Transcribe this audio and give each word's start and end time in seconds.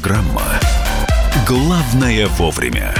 Программа 0.00 0.60
«Главное 1.44 2.28
вовремя». 2.28 2.94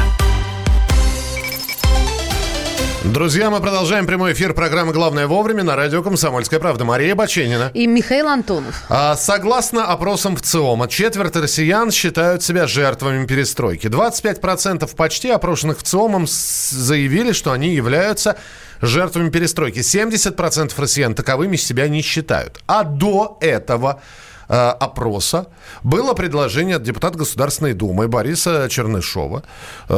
Друзья, 3.04 3.50
мы 3.50 3.60
продолжаем 3.60 4.04
прямой 4.04 4.32
эфир 4.32 4.52
программы 4.52 4.92
«Главное 4.92 5.28
вовремя» 5.28 5.62
на 5.62 5.76
радио 5.76 6.02
«Комсомольская 6.02 6.58
правда». 6.58 6.84
Мария 6.84 7.14
Баченина. 7.14 7.70
И 7.72 7.86
Михаил 7.86 8.26
Антонов. 8.26 8.82
А, 8.88 9.14
согласно 9.14 9.84
опросам 9.84 10.34
в 10.34 10.42
ЦИОМа, 10.42 10.88
четверть 10.88 11.36
россиян 11.36 11.92
считают 11.92 12.42
себя 12.42 12.66
жертвами 12.66 13.26
перестройки. 13.26 13.86
25% 13.86 14.92
почти 14.96 15.30
опрошенных 15.30 15.78
в 15.78 15.84
ЦИОМом 15.84 16.26
заявили, 16.26 17.30
что 17.30 17.52
они 17.52 17.68
являются 17.74 18.38
жертвами 18.82 19.30
перестройки. 19.30 19.78
70% 19.78 20.72
россиян 20.76 21.14
таковыми 21.14 21.54
себя 21.54 21.86
не 21.86 22.02
считают. 22.02 22.58
А 22.66 22.82
до 22.82 23.38
этого 23.40 24.02
опроса 24.48 25.46
было 25.82 26.14
предложение 26.14 26.76
от 26.76 26.82
депутата 26.82 27.18
Государственной 27.18 27.74
Думы 27.74 28.08
Бориса 28.08 28.66
Чернышова. 28.70 29.42
Э, 29.88 29.94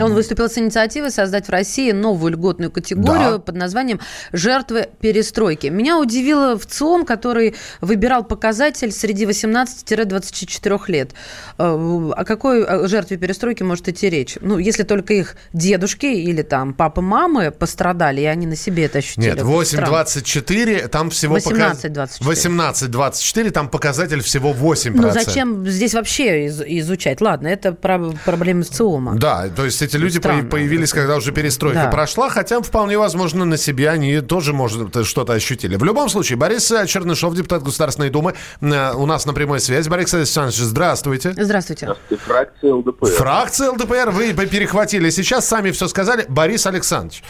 Он 0.00 0.14
выступил 0.14 0.48
с 0.48 0.58
инициативой 0.58 1.10
создать 1.10 1.46
в 1.46 1.50
России 1.50 1.92
новую 1.92 2.32
льготную 2.32 2.70
категорию 2.70 3.32
да. 3.32 3.38
под 3.38 3.56
названием 3.56 4.00
«Жертвы 4.32 4.88
перестройки». 5.00 5.68
Меня 5.68 5.98
удивило 5.98 6.58
в 6.58 6.66
ЦИОМ, 6.66 7.04
который 7.04 7.54
выбирал 7.80 8.24
показатель 8.24 8.92
среди 8.92 9.24
18-24 9.24 10.80
лет. 10.88 11.12
Э, 11.58 12.10
о 12.16 12.24
какой 12.24 12.88
жертве 12.88 13.16
перестройки 13.16 13.62
может 13.62 13.88
идти 13.88 14.10
речь? 14.10 14.36
Ну, 14.40 14.58
если 14.58 14.82
только 14.82 15.14
их 15.14 15.36
дедушки 15.52 16.06
или 16.06 16.42
там 16.42 16.74
папы-мамы 16.74 17.50
пострадали, 17.50 18.22
и 18.22 18.24
они 18.24 18.46
на 18.46 18.56
себе 18.56 18.86
это 18.86 18.98
ощутили. 18.98 19.30
Нет, 19.30 19.38
8-24, 19.38 20.88
там 20.88 21.10
всего... 21.10 21.36
18-24. 21.36 22.20
18-24, 22.20 23.50
там 23.60 23.68
показатель 23.68 24.22
всего 24.22 24.52
8%. 24.52 24.92
Ну 24.94 25.10
зачем 25.10 25.66
здесь 25.66 25.92
вообще 25.92 26.46
из- 26.46 26.62
изучать? 26.62 27.20
Ладно, 27.20 27.48
это 27.48 27.72
про- 27.72 28.12
проблема 28.24 28.64
СЦИОМа. 28.64 29.16
Да, 29.16 29.48
то 29.54 29.66
есть 29.66 29.82
эти 29.82 29.96
люди 29.96 30.16
Странно. 30.16 30.48
появились, 30.48 30.94
когда 30.94 31.16
уже 31.16 31.30
перестройка 31.30 31.84
да. 31.84 31.90
прошла, 31.90 32.30
хотя 32.30 32.62
вполне 32.62 32.96
возможно 32.96 33.44
на 33.44 33.58
себе 33.58 33.90
они 33.90 34.20
тоже, 34.22 34.54
может, 34.54 35.04
что-то 35.04 35.34
ощутили. 35.34 35.76
В 35.76 35.84
любом 35.84 36.08
случае, 36.08 36.38
Борис 36.38 36.72
Чернышов, 36.86 37.34
депутат 37.34 37.62
Государственной 37.62 38.08
Думы, 38.08 38.32
э, 38.62 38.92
у 38.94 39.04
нас 39.04 39.26
на 39.26 39.34
прямой 39.34 39.60
связи. 39.60 39.90
Борис 39.90 40.14
Александрович, 40.14 40.58
здравствуйте. 40.58 41.34
Здравствуйте. 41.36 41.84
Здравствуйте. 41.86 42.24
Фракция 42.24 42.74
ЛДПР. 42.74 43.06
Фракция 43.08 43.70
ЛДПР, 43.72 44.10
вы 44.10 44.32
перехватили. 44.32 45.10
Сейчас 45.10 45.46
сами 45.46 45.70
все 45.70 45.86
сказали. 45.86 46.24
Борис 46.28 46.64
Александрович, 46.66 47.22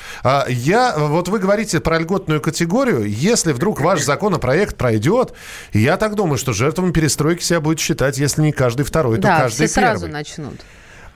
я, 0.48 0.94
вот 0.96 1.26
вы 1.26 1.40
говорите 1.40 1.80
про 1.80 1.98
льготную 1.98 2.40
категорию. 2.40 3.04
Если 3.04 3.52
вдруг 3.52 3.80
ваш 3.80 4.02
законопроект 4.02 4.76
пройдет, 4.76 5.32
я 5.72 5.96
так 5.96 6.14
думаю, 6.20 6.36
что 6.36 6.52
жертвами 6.52 6.92
перестройки 6.92 7.42
себя 7.42 7.60
будет 7.60 7.80
считать, 7.80 8.18
если 8.18 8.42
не 8.42 8.52
каждый 8.52 8.84
второй, 8.84 9.16
да, 9.18 9.36
то 9.36 9.42
каждый 9.44 9.66
все 9.66 9.74
первый. 9.74 9.98
сразу 9.98 10.08
начнут. 10.08 10.60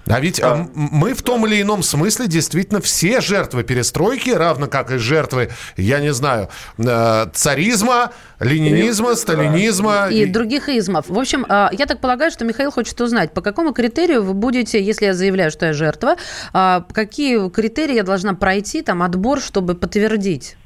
А 0.06 0.20
ведь 0.20 0.40
а, 0.42 0.66
мы 0.74 1.12
в 1.14 1.22
том 1.22 1.46
или 1.46 1.60
ином 1.60 1.82
смысле 1.82 2.26
действительно 2.26 2.80
все 2.80 3.20
жертвы 3.20 3.64
перестройки, 3.64 4.30
равно 4.30 4.66
как 4.66 4.90
и 4.90 4.96
жертвы, 4.96 5.50
я 5.76 6.00
не 6.00 6.12
знаю, 6.12 6.48
э, 6.78 7.26
царизма, 7.32 8.12
ленинизма, 8.40 9.14
сталинизма. 9.14 10.08
И, 10.10 10.22
и 10.22 10.26
других 10.26 10.68
измов. 10.68 11.06
В 11.08 11.18
общем, 11.18 11.46
э, 11.48 11.68
я 11.72 11.86
так 11.86 12.00
полагаю, 12.00 12.30
что 12.30 12.44
Михаил 12.44 12.70
хочет 12.70 12.98
узнать, 13.00 13.32
по 13.32 13.40
какому 13.40 13.72
критерию 13.72 14.22
вы 14.22 14.34
будете, 14.34 14.82
если 14.82 15.06
я 15.06 15.14
заявляю, 15.14 15.50
что 15.50 15.66
я 15.66 15.72
жертва, 15.72 16.16
э, 16.52 16.80
какие 16.92 17.50
критерии 17.50 17.94
я 17.94 18.02
должна 18.02 18.34
пройти, 18.34 18.82
там, 18.82 19.02
отбор, 19.02 19.40
чтобы 19.40 19.74
подтвердить 19.74 20.56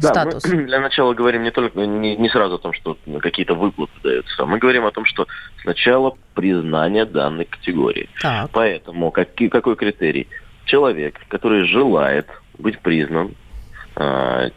да, 0.00 0.08
статус? 0.08 0.44
Мы 0.46 0.62
для 0.66 0.80
начала 0.80 1.14
говорим 1.14 1.42
не 1.42 1.50
только 1.50 1.78
не, 1.80 2.16
не 2.16 2.28
сразу 2.28 2.56
о 2.56 2.58
том, 2.58 2.72
что 2.72 2.96
какие-то 3.20 3.54
выплаты 3.54 3.92
даются, 4.02 4.46
мы 4.46 4.58
говорим 4.58 4.84
о 4.86 4.90
том, 4.90 5.04
что 5.04 5.26
сначала 5.62 6.16
признание 6.34 7.04
данной 7.04 7.44
категории. 7.44 8.08
Так. 8.20 8.50
Поэтому 8.52 9.10
какие, 9.10 9.48
какой 9.48 9.76
критерий? 9.76 10.28
Человек, 10.66 11.20
который 11.28 11.66
желает 11.66 12.26
быть 12.58 12.78
признан 12.80 13.34
э, 13.96 14.50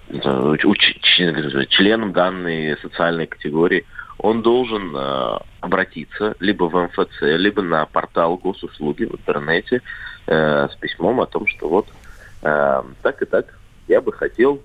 членом 1.69 2.13
данной 2.13 2.77
социальной 2.77 3.27
категории, 3.27 3.85
он 4.19 4.41
должен 4.41 4.95
э, 4.95 5.37
обратиться 5.61 6.35
либо 6.39 6.65
в 6.65 6.75
МФЦ, 6.75 7.21
либо 7.21 7.61
на 7.61 7.85
портал 7.85 8.37
госуслуги 8.37 9.03
в 9.03 9.13
интернете 9.13 9.81
э, 10.25 10.67
с 10.71 10.75
письмом 10.77 11.21
о 11.21 11.27
том, 11.27 11.45
что 11.47 11.69
вот 11.69 11.87
э, 12.41 12.83
так 13.01 13.21
и 13.21 13.25
так 13.25 13.57
я 13.87 14.01
бы 14.01 14.11
хотел 14.11 14.61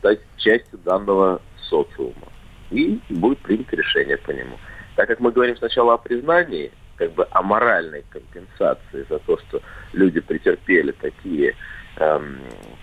стать 0.00 0.20
частью 0.36 0.78
данного 0.80 1.40
социума. 1.68 2.28
И 2.70 3.00
будет 3.08 3.38
принято 3.38 3.76
решение 3.76 4.16
по 4.16 4.30
нему. 4.30 4.58
Так 4.96 5.08
как 5.08 5.20
мы 5.20 5.32
говорим 5.32 5.56
сначала 5.56 5.94
о 5.94 5.98
признании, 5.98 6.70
как 6.96 7.12
бы 7.12 7.26
о 7.30 7.42
моральной 7.42 8.04
компенсации 8.10 9.06
за 9.08 9.18
то, 9.20 9.38
что 9.38 9.62
люди 9.92 10.20
претерпели 10.20 10.92
такие 10.92 11.54
эм, 11.96 12.38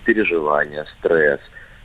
переживания, 0.06 0.86
стресс, 0.98 1.40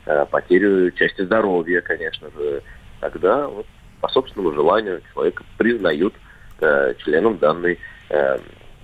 э, 0.05 0.25
потерю 0.31 0.91
части 0.91 1.23
здоровья, 1.23 1.81
конечно 1.81 2.29
же, 2.31 2.63
тогда 2.99 3.47
вот, 3.47 3.67
по 4.01 4.09
собственному 4.09 4.53
желанию 4.53 5.01
человека 5.13 5.43
признают 5.57 6.13
э, 6.59 6.93
членом 7.03 7.37
данной 7.37 7.79
э, 8.09 8.37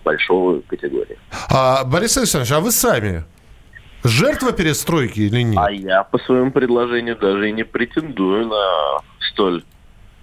большого 0.03 0.61
категории. 0.61 1.17
А, 1.49 1.83
Борис 1.83 2.17
Александрович, 2.17 2.51
а 2.51 2.59
вы 2.59 2.71
сами 2.71 3.23
Жертва 4.03 4.51
перестройки 4.51 5.19
или 5.19 5.41
нет? 5.41 5.59
А 5.61 5.71
я 5.71 6.03
по 6.03 6.17
своему 6.19 6.51
предложению 6.51 7.17
даже 7.17 7.49
и 7.49 7.51
не 7.51 7.63
претендую 7.63 8.47
на 8.47 9.01
столь 9.31 9.63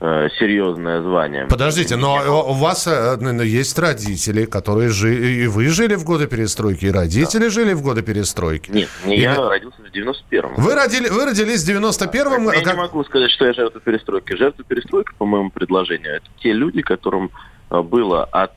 э, 0.00 0.28
серьезное 0.38 1.02
звание. 1.02 1.46
Подождите, 1.46 1.96
но 1.96 2.16
у 2.48 2.52
вас 2.54 2.86
э, 2.86 3.18
есть 3.44 3.78
родители, 3.78 4.46
которые 4.46 4.90
жили, 4.90 5.42
и 5.42 5.46
вы 5.46 5.68
жили 5.68 5.94
в 5.94 6.04
годы 6.04 6.26
перестройки, 6.26 6.86
и 6.86 6.90
родители 6.90 7.44
да. 7.44 7.50
жили 7.50 7.74
в 7.74 7.82
годы 7.82 8.02
перестройки. 8.02 8.70
Нет, 8.70 8.88
не 9.04 9.16
и 9.16 9.20
я 9.20 9.36
родился 9.36 9.78
в 9.82 9.94
91-м. 9.94 10.54
Вы, 10.56 10.74
родили, 10.74 11.08
вы 11.08 11.26
родились 11.26 11.62
в 11.62 11.68
91-м? 11.68 12.46
Да, 12.46 12.54
я 12.54 12.62
как... 12.62 12.74
не 12.74 12.80
могу 12.80 13.04
сказать, 13.04 13.30
что 13.30 13.46
я 13.46 13.52
жертва 13.52 13.80
перестройки. 13.80 14.36
Жертва 14.36 14.64
перестройки, 14.64 15.12
по 15.18 15.26
моему 15.26 15.50
предложению, 15.50 16.16
это 16.16 16.26
те 16.42 16.52
люди, 16.52 16.80
которым 16.80 17.30
э, 17.70 17.80
было 17.82 18.24
от 18.24 18.54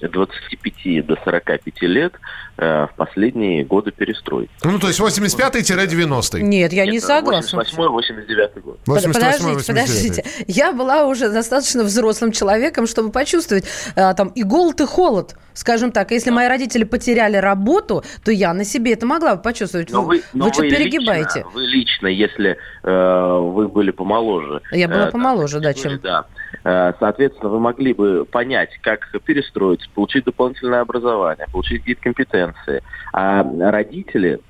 25 0.00 1.06
до 1.06 1.16
45 1.24 1.82
лет 1.82 2.14
э, 2.56 2.86
в 2.86 2.96
последние 2.96 3.64
годы 3.64 3.90
перестройки. 3.90 4.50
Ну, 4.62 4.78
то 4.78 4.88
есть 4.88 5.00
85-90 5.00 6.40
Нет, 6.40 6.72
я 6.72 6.84
Нет, 6.84 6.92
не 6.92 7.00
согласна. 7.00 7.60
88-89 7.60 8.60
год. 8.60 8.78
88, 8.86 9.64
подождите, 9.64 9.66
подождите. 9.66 10.24
Я 10.46 10.72
была 10.72 11.06
уже 11.06 11.30
достаточно 11.30 11.82
взрослым 11.84 12.32
человеком, 12.32 12.86
чтобы 12.86 13.10
почувствовать 13.10 13.64
э, 13.96 14.14
там 14.14 14.28
и 14.28 14.42
голод, 14.42 14.80
и 14.80 14.86
холод. 14.86 15.34
Скажем 15.54 15.90
так, 15.90 16.12
если 16.12 16.30
мои 16.30 16.46
родители 16.46 16.84
потеряли 16.84 17.36
работу, 17.36 18.04
то 18.24 18.30
я 18.30 18.54
на 18.54 18.64
себе 18.64 18.92
это 18.92 19.06
могла 19.06 19.34
бы 19.34 19.42
почувствовать. 19.42 19.90
Но 19.90 20.02
вы, 20.02 20.22
но 20.32 20.44
вы 20.46 20.52
что 20.52 20.62
перегибаете? 20.62 21.40
Лично, 21.40 21.50
вы 21.52 21.62
лично, 21.62 22.06
если 22.06 22.56
э, 22.84 23.38
вы 23.40 23.66
были 23.66 23.90
помоложе. 23.90 24.60
Я 24.70 24.86
была 24.86 25.08
э, 25.08 25.10
помоложе, 25.10 25.58
да, 25.58 25.74
чем... 25.74 25.98
Да. 26.00 26.26
Э, 26.64 26.92
соответственно, 26.98 27.50
вы 27.50 27.60
могли 27.60 27.92
бы 27.92 28.24
понять, 28.24 28.70
как 28.80 29.10
перестроиться, 29.24 29.88
получить 29.94 30.24
дополнительное 30.24 30.80
образование, 30.80 31.46
получить 31.52 31.84
гид 31.84 31.98
компетенции. 32.00 32.82
А 33.12 33.42
родители, 33.70 34.40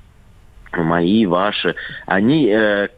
мои, 0.73 1.27
ваши, 1.27 1.75
они 2.07 2.49
э, 2.49 2.89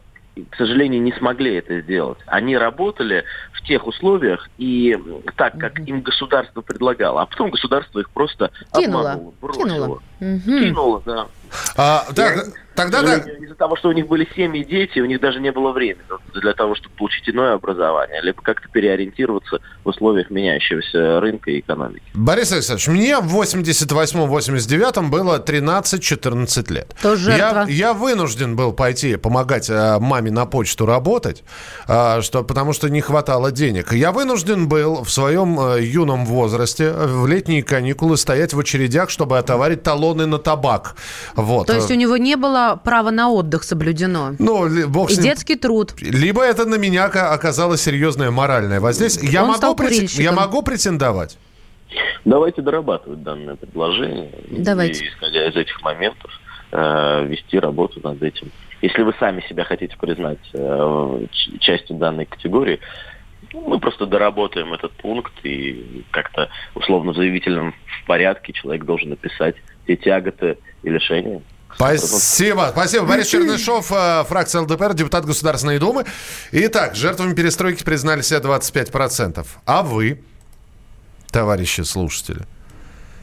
к 0.49 0.55
сожалению, 0.55 1.01
не 1.01 1.11
смогли 1.13 1.55
это 1.55 1.81
сделать. 1.81 2.17
Они 2.25 2.57
работали 2.57 3.25
в 3.51 3.61
тех 3.63 3.85
условиях 3.85 4.49
и 4.57 4.97
так, 5.35 5.57
как 5.57 5.79
им 5.79 6.01
государство 6.01 6.61
предлагало, 6.61 7.21
а 7.21 7.25
потом 7.25 7.51
государство 7.51 7.99
их 7.99 8.09
просто 8.09 8.51
кинуло, 8.73 9.11
обмануло, 9.11 9.33
бросило. 9.41 10.01
Кинуло, 10.19 10.61
кинуло 10.61 11.03
да. 11.05 11.27
А, 11.75 12.05
так, 12.15 12.47
тогда 12.75 13.01
да. 13.01 13.17
Из-за 13.17 13.55
того, 13.55 13.75
что 13.75 13.89
у 13.89 13.91
них 13.91 14.07
были 14.07 14.27
семьи 14.35 14.61
и 14.61 14.65
дети, 14.65 14.99
у 14.99 15.05
них 15.05 15.19
даже 15.19 15.39
не 15.39 15.51
было 15.51 15.71
времени 15.71 16.01
для 16.33 16.53
того, 16.53 16.75
чтобы 16.75 16.95
получить 16.95 17.27
иное 17.29 17.53
образование, 17.53 18.21
либо 18.21 18.41
как-то 18.41 18.67
переориентироваться 18.69 19.59
в 19.83 19.89
условиях 19.89 20.29
меняющегося 20.29 21.19
рынка 21.19 21.51
и 21.51 21.59
экономики. 21.59 22.03
Борис 22.13 22.51
Александрович, 22.51 22.87
мне 22.87 23.19
в 23.19 23.41
88-89 23.41 25.09
было 25.09 25.39
13-14 25.39 26.73
лет. 26.73 26.95
Тоже 27.01 27.31
я, 27.31 27.65
я 27.67 27.93
вынужден 27.93 28.55
был 28.55 28.73
пойти 28.73 29.17
помогать 29.17 29.69
э, 29.69 29.99
маме 29.99 30.31
на 30.31 30.45
почту 30.45 30.85
работать, 30.85 31.43
э, 31.87 32.21
что, 32.21 32.43
потому 32.43 32.73
что 32.73 32.89
не 32.89 33.01
хватало 33.01 33.51
денег. 33.51 33.91
Я 33.93 34.11
вынужден 34.11 34.67
был 34.67 35.03
в 35.03 35.11
своем 35.11 35.59
э, 35.59 35.83
юном 35.83 36.25
возрасте 36.25 36.91
в 36.91 37.27
летние 37.27 37.63
каникулы 37.63 38.17
стоять 38.17 38.53
в 38.53 38.59
очередях, 38.59 39.09
чтобы 39.09 39.37
отоварить 39.37 39.83
талоны 39.83 40.25
на 40.25 40.37
табак. 40.37 40.95
Вот. 41.41 41.67
То 41.67 41.75
есть 41.75 41.91
у 41.91 41.95
него 41.95 42.17
не 42.17 42.35
было 42.35 42.79
права 42.83 43.11
на 43.11 43.29
отдых 43.29 43.63
соблюдено? 43.63 44.35
Ну, 44.39 44.87
бог 44.87 45.11
И 45.11 45.15
детский 45.15 45.55
труд. 45.55 45.93
Либо 45.99 46.43
это 46.43 46.65
на 46.65 46.75
меня 46.75 47.05
оказалось 47.05 47.81
серьезное 47.81 48.31
моральное 48.31 48.79
воздействие. 48.79 49.31
Я, 49.31 49.45
могу, 49.45 49.75
прет... 49.75 50.09
я 50.11 50.31
могу 50.31 50.61
претендовать? 50.61 51.37
Давайте 52.25 52.61
дорабатывать 52.61 53.23
данное 53.23 53.55
предложение. 53.55 54.31
Давайте. 54.49 55.05
И, 55.05 55.07
исходя 55.07 55.47
из 55.47 55.55
этих 55.55 55.81
моментов, 55.81 56.31
э, 56.71 57.25
вести 57.25 57.59
работу 57.59 57.99
над 58.03 58.21
этим. 58.21 58.51
Если 58.81 59.01
вы 59.03 59.13
сами 59.19 59.41
себя 59.47 59.63
хотите 59.63 59.95
признать 59.97 60.39
э, 60.53 61.25
частью 61.59 61.97
данной 61.97 62.25
категории, 62.25 62.79
мы 63.53 63.79
просто 63.79 64.05
доработаем 64.05 64.73
этот 64.73 64.91
пункт 64.93 65.33
и 65.43 66.03
как-то 66.11 66.49
условно 66.73 67.13
заявительном 67.13 67.73
в 67.85 68.05
порядке 68.07 68.53
человек 68.53 68.85
должен 68.85 69.09
написать 69.09 69.55
те 69.95 70.03
тяготы 70.03 70.57
и 70.83 70.89
лишения. 70.89 71.41
Спасибо, 71.75 72.69
спасибо. 72.71 73.05
Борис 73.05 73.27
Чернышов, 73.27 73.91
э, 73.91 74.23
фракция 74.27 74.61
ЛДПР, 74.61 74.93
депутат 74.93 75.25
Государственной 75.25 75.79
Думы. 75.79 76.05
Итак, 76.51 76.95
жертвами 76.95 77.33
перестройки 77.33 77.83
признали 77.83 78.21
себя 78.21 78.39
25%. 78.39 79.45
А 79.65 79.81
вы, 79.81 80.21
товарищи 81.31 81.81
слушатели? 81.81 82.41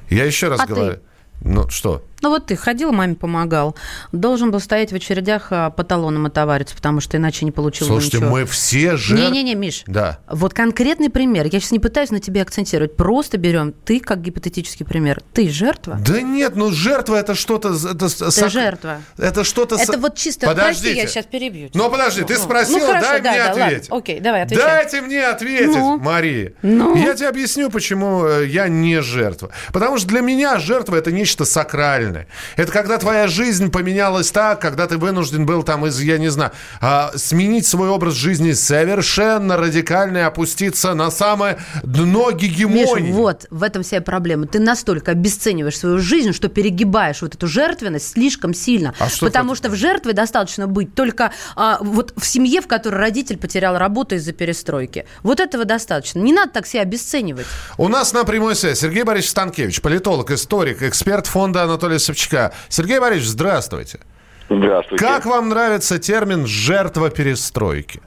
Я 0.09 0.25
еще 0.25 0.49
раз 0.49 0.61
а 0.61 0.67
говорю. 0.67 0.95
Ты? 0.95 1.01
Ну 1.41 1.69
что? 1.69 2.03
Ну 2.21 2.31
вот 2.31 2.47
ты 2.47 2.57
ходил, 2.57 2.93
маме 2.93 3.15
помогал. 3.15 3.77
Должен 4.13 4.51
был 4.51 4.61
стоять 4.61 4.91
в 4.91 4.95
очередях 4.95 5.49
а, 5.51 5.71
по 5.71 5.85
талонам 5.85 6.27
отовариться, 6.27 6.75
потому 6.75 7.01
что 7.01 7.17
иначе 7.17 7.45
не 7.45 7.53
получил 7.53 7.87
Слушайте, 7.87 8.17
ничего. 8.17 8.31
мы 8.31 8.45
все 8.45 8.97
же... 8.97 9.15
Не-не-не, 9.15 9.55
Миш. 9.55 9.85
Да. 9.87 10.19
Вот 10.29 10.53
конкретный 10.53 11.11
пример. 11.11 11.47
Я 11.47 11.61
сейчас 11.61 11.71
не 11.71 11.79
пытаюсь 11.79 12.11
на 12.11 12.19
тебе 12.19 12.43
акцентировать. 12.43 12.97
Просто 12.97 13.39
берем 13.39 13.73
ты 13.73 14.01
как 14.01 14.21
гипотетический 14.21 14.85
пример. 14.85 15.23
Ты 15.33 15.49
жертва? 15.49 16.01
Да 16.05 16.21
нет, 16.21 16.57
ну 16.57 16.73
жертва 16.73 17.17
это 17.17 17.35
что-то... 17.35 17.69
Это, 17.69 18.09
ты 18.09 18.31
сак... 18.31 18.51
жертва. 18.51 19.01
Это 19.17 19.45
что-то... 19.45 19.77
Это 19.77 19.99
вот 19.99 20.17
чисто... 20.17 20.47
Подождите. 20.47 20.83
Прости, 20.83 21.01
я 21.01 21.07
сейчас 21.07 21.27
перебью. 21.27 21.71
Ну 21.75 21.89
подожди, 21.89 22.25
ты 22.25 22.35
ну, 22.35 22.41
спросила, 22.41 22.79
ну, 22.79 22.87
хорошо, 22.87 23.09
дай 23.09 23.21
да, 23.21 23.31
мне 23.31 23.39
да, 23.39 23.51
ответить. 23.51 23.91
Ладно. 23.91 23.97
Окей, 23.97 24.21
давай, 24.21 24.43
отвечай. 24.43 24.67
Дайте 24.67 25.01
мне 25.03 25.25
ответить, 25.25 25.67
ну? 25.69 25.99
Мария. 25.99 26.53
Ну? 26.63 26.97
Я 26.97 27.15
тебе 27.15 27.29
объясню, 27.29 27.71
почему 27.71 28.25
э, 28.27 28.47
я 28.49 28.67
не 28.69 29.01
жертва. 29.03 29.51
Потому 29.73 29.99
что 29.99 30.09
для 30.09 30.21
меня 30.21 30.59
жертва 30.59 30.97
это 30.97 31.13
нечто 31.29 31.45
сакральное. 31.45 32.27
Это 32.57 32.73
когда 32.73 32.97
твоя 32.97 33.29
жизнь 33.29 33.71
поменялась 33.71 34.31
так, 34.31 34.61
когда 34.61 34.87
ты 34.87 34.97
вынужден 34.97 35.45
был 35.45 35.63
там 35.63 35.85
из, 35.87 36.01
я 36.01 36.17
не 36.17 36.29
знаю, 36.29 36.53
а, 36.81 37.13
сменить 37.17 37.67
свой 37.67 37.91
образ 37.91 38.15
жизни 38.15 38.53
совершенно 38.53 39.59
радикально 39.59 40.19
и 40.19 40.21
опуститься 40.23 40.95
на 40.95 41.11
самое 41.11 41.59
дно 41.83 42.31
гегемонии. 42.31 43.09
Миша, 43.09 43.15
вот 43.15 43.47
в 43.51 43.63
этом 43.63 43.83
вся 43.83 44.01
проблема. 44.01 44.47
Ты 44.47 44.59
настолько 44.59 45.11
обесцениваешь 45.11 45.79
свою 45.79 45.99
жизнь, 45.99 46.33
что 46.33 46.49
перегибаешь 46.49 47.21
вот 47.21 47.35
эту 47.35 47.47
жертвенность 47.47 48.13
слишком 48.13 48.55
сильно. 48.55 48.95
А 48.99 49.11
что 49.11 49.27
потому 49.27 49.53
это? 49.53 49.59
что 49.59 49.71
в 49.71 49.75
жертве 49.75 50.15
достаточно 50.15 50.67
быть 50.67 50.95
только 50.95 51.33
а, 51.57 51.79
вот 51.83 52.15
в 52.17 52.27
семье, 52.27 52.63
в 52.63 52.67
которой 52.67 52.97
родитель 52.97 53.37
потерял 53.37 53.77
работу 53.77 54.15
из-за 54.15 54.33
перестройки. 54.33 55.05
Вот 55.23 55.41
этого 55.41 55.67
достаточно. 55.67 56.21
Не 56.21 56.33
надо 56.33 56.53
так 56.53 56.67
себя 56.67 56.83
обесценивать. 56.83 57.47
У 57.77 57.89
нас 57.89 58.15
на 58.15 58.25
прямой 58.25 58.57
связи 58.57 58.79
Сергей 58.79 59.03
Борисович 59.03 59.31
Станкевич, 59.31 59.83
политолог, 59.83 60.31
историк, 60.31 60.83
эксперт 60.83 61.18
фонда 61.27 61.65
Анатолия 61.65 61.99
Собчака. 61.99 62.53
Сергей 62.69 63.01
Борисович, 63.01 63.29
здравствуйте. 63.29 64.01
Здравствуйте. 64.49 65.05
Как 65.05 65.27
вам 65.27 65.49
нравится 65.51 65.99
термин 65.99 66.47
«жертва 66.47 67.11
перестройки»? 67.11 68.01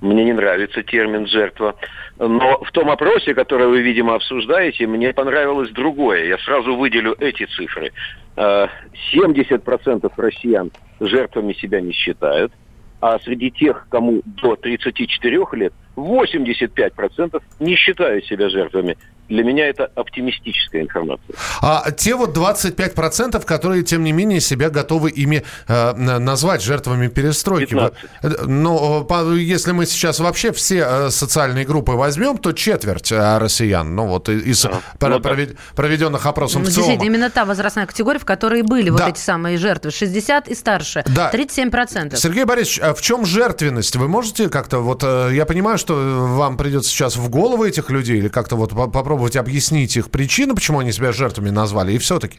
Мне 0.00 0.24
не 0.24 0.32
нравится 0.32 0.82
термин 0.82 1.26
«жертва». 1.26 1.74
Но 2.18 2.62
в 2.62 2.70
том 2.72 2.90
опросе, 2.90 3.34
который 3.34 3.66
вы, 3.66 3.80
видимо, 3.80 4.14
обсуждаете, 4.14 4.86
мне 4.86 5.12
понравилось 5.12 5.70
другое. 5.70 6.24
Я 6.26 6.38
сразу 6.38 6.76
выделю 6.76 7.14
эти 7.18 7.46
цифры. 7.46 7.92
70% 8.36 8.86
э, 9.14 10.08
россиян 10.16 10.70
жертвами 11.00 11.52
себя 11.54 11.80
не 11.80 11.92
считают, 11.92 12.52
а 13.00 13.18
среди 13.20 13.50
тех, 13.50 13.86
кому 13.90 14.22
до 14.24 14.56
34 14.56 15.44
лет, 15.52 15.72
85% 15.96 17.42
не 17.60 17.74
считают 17.76 18.24
себя 18.26 18.48
жертвами 18.48 18.96
для 19.28 19.42
меня 19.42 19.66
это 19.68 19.90
оптимистическая 19.94 20.82
информация. 20.82 21.36
А 21.60 21.90
те 21.90 22.14
вот 22.14 22.36
25%, 22.36 23.44
которые, 23.44 23.82
тем 23.82 24.04
не 24.04 24.12
менее, 24.12 24.40
себя 24.40 24.70
готовы 24.70 25.10
ими 25.10 25.42
э, 25.68 25.92
назвать 25.94 26.62
жертвами 26.62 27.08
перестройки. 27.08 27.70
15. 27.70 27.98
Э, 28.22 28.28
но 28.46 29.04
по, 29.04 29.32
если 29.32 29.72
мы 29.72 29.86
сейчас 29.86 30.20
вообще 30.20 30.52
все 30.52 30.86
э, 30.86 31.10
социальные 31.10 31.64
группы 31.64 31.92
возьмем, 31.92 32.38
то 32.38 32.52
четверть 32.52 33.10
э, 33.10 33.38
россиян, 33.38 33.94
ну 33.94 34.06
вот 34.06 34.28
из 34.28 34.62
да. 34.62 34.80
пр- 34.98 35.10
ну, 35.10 35.20
провед, 35.20 35.50
да. 35.50 35.54
проведенных 35.74 36.24
опросов 36.26 36.62
ну, 36.62 36.66
Действительно, 36.66 37.04
именно 37.04 37.30
та 37.30 37.44
возрастная 37.44 37.86
категория, 37.86 38.20
в 38.20 38.24
которой 38.24 38.62
были 38.62 38.90
да. 38.90 38.92
вот 38.92 39.08
эти 39.08 39.18
самые 39.18 39.58
жертвы. 39.58 39.90
60 39.90 40.48
и 40.48 40.54
старше. 40.54 41.04
Да. 41.06 41.30
37%. 41.32 42.16
Сергей 42.16 42.44
Борисович, 42.44 42.80
а 42.80 42.94
в 42.94 43.02
чем 43.02 43.24
жертвенность? 43.24 43.96
Вы 43.96 44.08
можете 44.08 44.48
как-то 44.48 44.78
вот... 44.78 45.02
Э, 45.02 45.30
я 45.32 45.46
понимаю, 45.46 45.78
что 45.78 45.94
вам 46.36 46.56
придется 46.56 46.90
сейчас 46.90 47.16
в 47.16 47.28
голову 47.28 47.64
этих 47.64 47.90
людей 47.90 48.18
или 48.18 48.28
как-то 48.28 48.56
вот 48.56 48.70
попробовать 48.70 49.15
попробовать 49.16 49.36
объяснить 49.36 49.96
их 49.96 50.10
причину, 50.10 50.54
почему 50.54 50.80
они 50.80 50.92
себя 50.92 51.12
жертвами 51.12 51.50
назвали, 51.50 51.92
и 51.92 51.98
все-таки. 51.98 52.38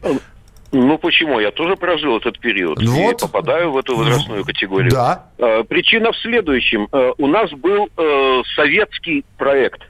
Ну 0.70 0.98
почему? 0.98 1.40
Я 1.40 1.50
тоже 1.50 1.76
прожил 1.76 2.18
этот 2.18 2.38
период 2.38 2.80
вот. 2.82 3.22
и 3.22 3.26
попадаю 3.26 3.72
в 3.72 3.78
эту 3.78 3.96
возрастную 3.96 4.44
категорию. 4.44 4.90
Да. 4.90 5.24
Э, 5.38 5.64
причина 5.64 6.12
в 6.12 6.16
следующем. 6.18 6.88
Э, 6.92 7.12
у 7.16 7.26
нас 7.26 7.50
был 7.52 7.88
э, 7.96 8.42
советский 8.54 9.24
проект, 9.38 9.82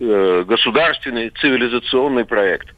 государственный 0.00 1.30
цивилизационный 1.40 2.24
проект. 2.24 2.74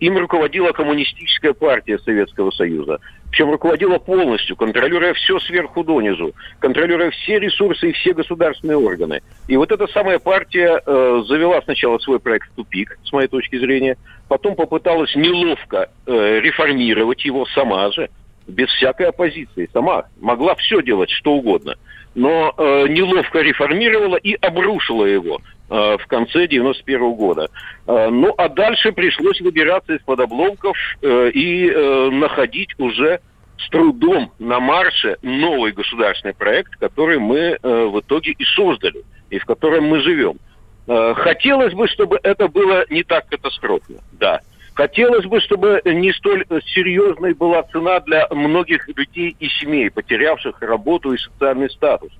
Им 0.00 0.18
руководила 0.18 0.72
коммунистическая 0.72 1.52
партия 1.52 1.98
Советского 2.00 2.50
Союза. 2.50 2.98
Причем 3.30 3.50
руководила 3.50 3.98
полностью, 3.98 4.56
контролируя 4.56 5.14
все 5.14 5.38
сверху 5.38 5.84
донизу, 5.84 6.34
контролируя 6.58 7.10
все 7.10 7.38
ресурсы 7.38 7.90
и 7.90 7.92
все 7.92 8.12
государственные 8.12 8.76
органы. 8.76 9.22
И 9.46 9.56
вот 9.56 9.70
эта 9.70 9.86
самая 9.86 10.18
партия 10.18 10.82
э, 10.84 11.22
завела 11.26 11.62
сначала 11.62 11.98
свой 11.98 12.18
проект 12.18 12.50
в 12.50 12.56
тупик, 12.56 12.98
с 13.04 13.12
моей 13.12 13.28
точки 13.28 13.56
зрения, 13.58 13.96
потом 14.28 14.56
попыталась 14.56 15.14
неловко 15.14 15.90
э, 16.06 16.40
реформировать 16.40 17.24
его 17.24 17.46
сама 17.46 17.92
же, 17.92 18.10
без 18.48 18.68
всякой 18.70 19.06
оппозиции, 19.10 19.70
сама. 19.72 20.06
Могла 20.20 20.56
все 20.56 20.82
делать, 20.82 21.10
что 21.10 21.34
угодно. 21.34 21.76
Но 22.16 22.52
э, 22.56 22.88
неловко 22.88 23.40
реформировала 23.40 24.16
и 24.16 24.34
обрушила 24.34 25.04
его 25.04 25.36
э, 25.36 25.59
в 25.70 26.06
конце 26.08 26.46
91 26.46 27.00
-го 27.00 27.14
года. 27.14 27.48
Э, 27.86 28.08
ну, 28.10 28.34
а 28.36 28.48
дальше 28.48 28.92
пришлось 28.92 29.40
выбираться 29.40 29.94
из-под 29.94 30.20
обломков 30.20 30.76
э, 31.00 31.30
и 31.30 31.70
э, 31.70 32.10
находить 32.10 32.70
уже 32.78 33.20
с 33.58 33.68
трудом 33.70 34.32
на 34.38 34.58
марше 34.58 35.16
новый 35.22 35.72
государственный 35.72 36.34
проект, 36.34 36.74
который 36.76 37.18
мы 37.18 37.38
э, 37.38 37.58
в 37.62 38.00
итоге 38.00 38.32
и 38.32 38.44
создали, 38.44 39.04
и 39.30 39.38
в 39.38 39.44
котором 39.44 39.84
мы 39.84 40.00
живем. 40.00 40.38
Э, 40.86 41.14
хотелось 41.14 41.74
бы, 41.74 41.86
чтобы 41.88 42.18
это 42.22 42.48
было 42.48 42.84
не 42.90 43.02
так 43.02 43.28
катастрофно, 43.28 43.96
да. 44.12 44.40
Хотелось 44.74 45.26
бы, 45.26 45.40
чтобы 45.40 45.82
не 45.84 46.12
столь 46.12 46.46
серьезной 46.74 47.34
была 47.34 47.62
цена 47.64 48.00
для 48.00 48.26
многих 48.30 48.88
людей 48.88 49.36
и 49.38 49.48
семей, 49.48 49.90
потерявших 49.90 50.62
работу 50.62 51.12
и 51.12 51.18
социальный 51.18 51.68
статус. 51.68 52.10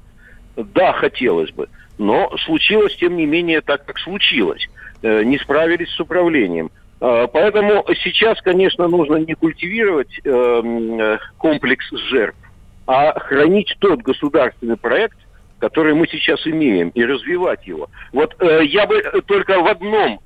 Да, 0.56 0.92
хотелось 0.92 1.50
бы. 1.52 1.68
Но 2.00 2.34
случилось, 2.46 2.96
тем 2.96 3.18
не 3.18 3.26
менее, 3.26 3.60
так, 3.60 3.84
как 3.84 3.98
случилось. 3.98 4.66
Э, 5.02 5.22
не 5.22 5.36
справились 5.36 5.90
с 5.90 6.00
управлением. 6.00 6.70
Э, 6.98 7.26
поэтому 7.30 7.84
сейчас, 8.02 8.40
конечно, 8.40 8.88
нужно 8.88 9.16
не 9.16 9.34
культивировать 9.34 10.18
э, 10.24 11.18
комплекс 11.36 11.84
жертв, 12.08 12.38
а 12.86 13.20
хранить 13.20 13.76
тот 13.80 14.00
государственный 14.00 14.78
проект, 14.78 15.18
который 15.58 15.92
мы 15.92 16.08
сейчас 16.08 16.46
имеем, 16.46 16.88
и 16.88 17.04
развивать 17.04 17.66
его. 17.66 17.90
Вот 18.14 18.34
я 18.62 18.86
бы 18.86 19.02
только 19.26 19.60
в 19.60 19.66
одном 19.66 20.20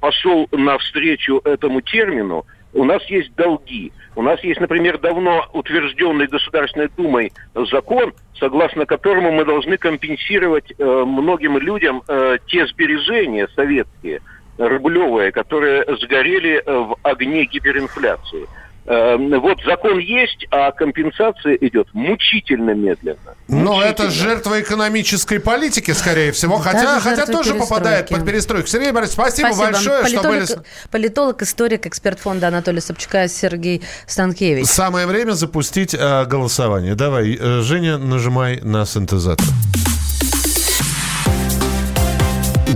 пошел 0.00 0.48
навстречу 0.50 1.40
этому 1.44 1.80
термину. 1.80 2.44
У 2.72 2.84
нас 2.84 3.02
есть 3.06 3.34
долги. 3.34 3.92
У 4.14 4.22
нас 4.22 4.42
есть, 4.44 4.60
например, 4.60 4.98
давно 4.98 5.46
утвержденный 5.52 6.26
Государственной 6.26 6.88
Думой 6.96 7.32
закон, 7.54 8.12
согласно 8.38 8.86
которому 8.86 9.32
мы 9.32 9.44
должны 9.44 9.76
компенсировать 9.76 10.72
э, 10.76 10.84
многим 10.84 11.58
людям 11.58 12.02
э, 12.06 12.38
те 12.46 12.66
сбережения 12.66 13.48
советские, 13.54 14.20
рублевые, 14.58 15.32
которые 15.32 15.84
сгорели 16.00 16.62
э, 16.64 16.72
в 16.72 16.96
огне 17.02 17.44
гиперинфляции. 17.44 18.46
Эм, 18.86 19.40
вот 19.40 19.58
закон 19.64 19.98
есть, 19.98 20.46
а 20.50 20.72
компенсация 20.72 21.54
идет 21.54 21.88
мучительно 21.92 22.70
медленно. 22.70 23.34
Но 23.46 23.82
это 23.82 24.10
жертва 24.10 24.62
экономической 24.62 25.38
политики, 25.38 25.90
скорее 25.92 26.32
всего, 26.32 26.56
хотя, 26.56 26.98
хотя 26.98 27.26
тоже 27.26 27.54
попадает 27.54 28.08
под 28.08 28.24
перестройку. 28.24 28.66
Сергей 28.68 28.92
Борисович, 28.92 29.14
спасибо, 29.14 29.46
спасибо. 29.48 29.70
большое, 29.72 30.02
политолог, 30.02 30.44
что 30.44 30.56
были... 30.56 30.66
Политолог, 30.90 31.42
историк, 31.42 31.86
эксперт 31.86 32.18
фонда 32.20 32.48
Анатолия 32.48 32.80
Собчака 32.80 33.28
Сергей 33.28 33.82
Станкевич. 34.06 34.66
Самое 34.66 35.06
время 35.06 35.32
запустить 35.32 35.94
э, 35.94 36.24
голосование. 36.24 36.94
Давай, 36.94 37.36
э, 37.38 37.60
Женя, 37.60 37.98
нажимай 37.98 38.60
на 38.62 38.86
синтезатор. 38.86 39.46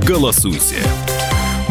Голосуйте. 0.06 0.76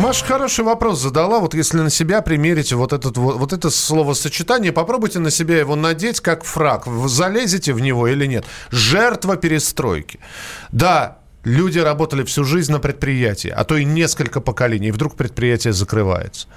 Маша 0.03 0.25
хороший 0.25 0.65
вопрос 0.65 0.99
задала. 0.99 1.39
Вот 1.39 1.53
если 1.53 1.77
на 1.77 1.89
себя 1.89 2.21
примерите 2.21 2.75
вот, 2.75 2.91
этот, 2.91 3.15
вот, 3.15 3.37
вот 3.37 3.53
это 3.53 3.69
словосочетание, 3.69 4.73
попробуйте 4.73 5.19
на 5.19 5.31
себя 5.31 5.57
его 5.57 5.77
надеть 5.77 6.19
как 6.19 6.43
фраг. 6.43 6.87
Залезете 7.07 7.71
в 7.71 7.79
него 7.79 8.09
или 8.09 8.25
нет. 8.25 8.43
Жертва 8.69 9.37
перестройки. 9.37 10.19
Да, 10.73 11.19
Люди 11.45 11.77
работали 11.77 12.23
всю 12.23 12.45
жизнь 12.45 12.71
на 12.71 12.79
предприятии, 12.79 13.49
а 13.49 13.65
то 13.65 13.75
и 13.75 13.83
несколько 13.83 14.39
поколений, 14.39 14.87
и 14.87 14.91
вдруг 14.91 15.17
предприятие 15.17 15.73
закрывается. 15.73 16.47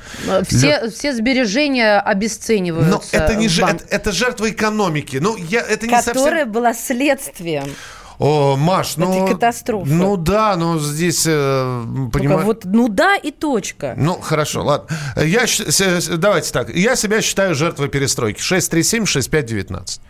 Все, 0.49 0.81
Лю... 0.81 0.91
все 0.93 1.13
сбережения 1.13 1.99
обесцениваются. 1.99 2.91
Но 2.91 3.03
это 3.11 3.35
не 3.35 3.49
ж... 3.49 3.63
это, 3.63 3.85
это 3.91 4.13
жертва 4.13 4.49
экономики. 4.49 5.17
Ну, 5.17 5.37
я, 5.37 5.63
это 5.63 5.89
не 5.89 5.93
Которая 5.93 6.45
совсем... 6.45 6.53
была 6.53 6.73
следствием 6.73 7.65
О, 8.19 8.57
Маш, 8.57 8.97
ну... 8.97 9.25
Это 9.25 9.35
катастрофа. 9.35 9.91
Ну 9.91 10.17
да, 10.17 10.57
но 10.57 10.79
здесь, 10.79 11.25
э, 11.27 11.85
понимаешь... 12.13 12.45
Вот, 12.45 12.65
ну 12.65 12.89
да 12.89 13.17
и 13.17 13.31
точка. 13.31 13.95
Ну, 13.97 14.15
хорошо, 14.21 14.65
ладно. 14.65 14.89
Я, 15.17 15.45
давайте 16.17 16.53
так. 16.53 16.75
Я 16.75 16.97
себя 16.97 17.21
считаю 17.21 17.55
жертвой 17.55 17.89
перестройки. 17.89 18.41
637-6519. 18.41 20.01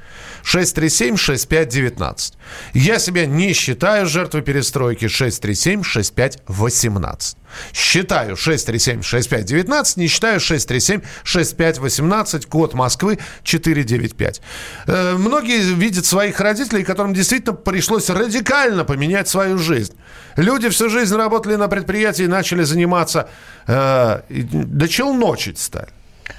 637-6519. 0.46 2.34
Я 2.72 2.98
себя 2.98 3.26
не 3.26 3.52
считаю 3.52 4.06
жертвой 4.06 4.40
перестройки. 4.42 5.04
637-6518. 5.06 7.36
Считаю 7.72 8.34
637-6519, 8.34 9.92
не 9.96 10.08
считаю 10.08 10.40
637-6518, 10.40 12.48
код 12.48 12.74
Москвы 12.74 13.18
495. 13.44 14.42
Э, 14.86 15.14
многие 15.14 15.60
видят 15.74 16.04
своих 16.06 16.40
родителей, 16.40 16.82
которым 16.84 17.14
действительно 17.14 17.54
пришлось 17.54 18.10
радикально 18.10 18.84
поменять 18.84 19.28
свою 19.28 19.58
жизнь. 19.58 19.94
Люди 20.36 20.68
всю 20.68 20.90
жизнь 20.90 21.16
работали 21.16 21.56
на 21.56 21.68
предприятии 21.68 22.24
и 22.24 22.28
начали 22.28 22.62
заниматься, 22.62 23.28
э, 23.66 24.20
да 24.28 24.88
челночить 24.88 25.58
стали. 25.58 25.88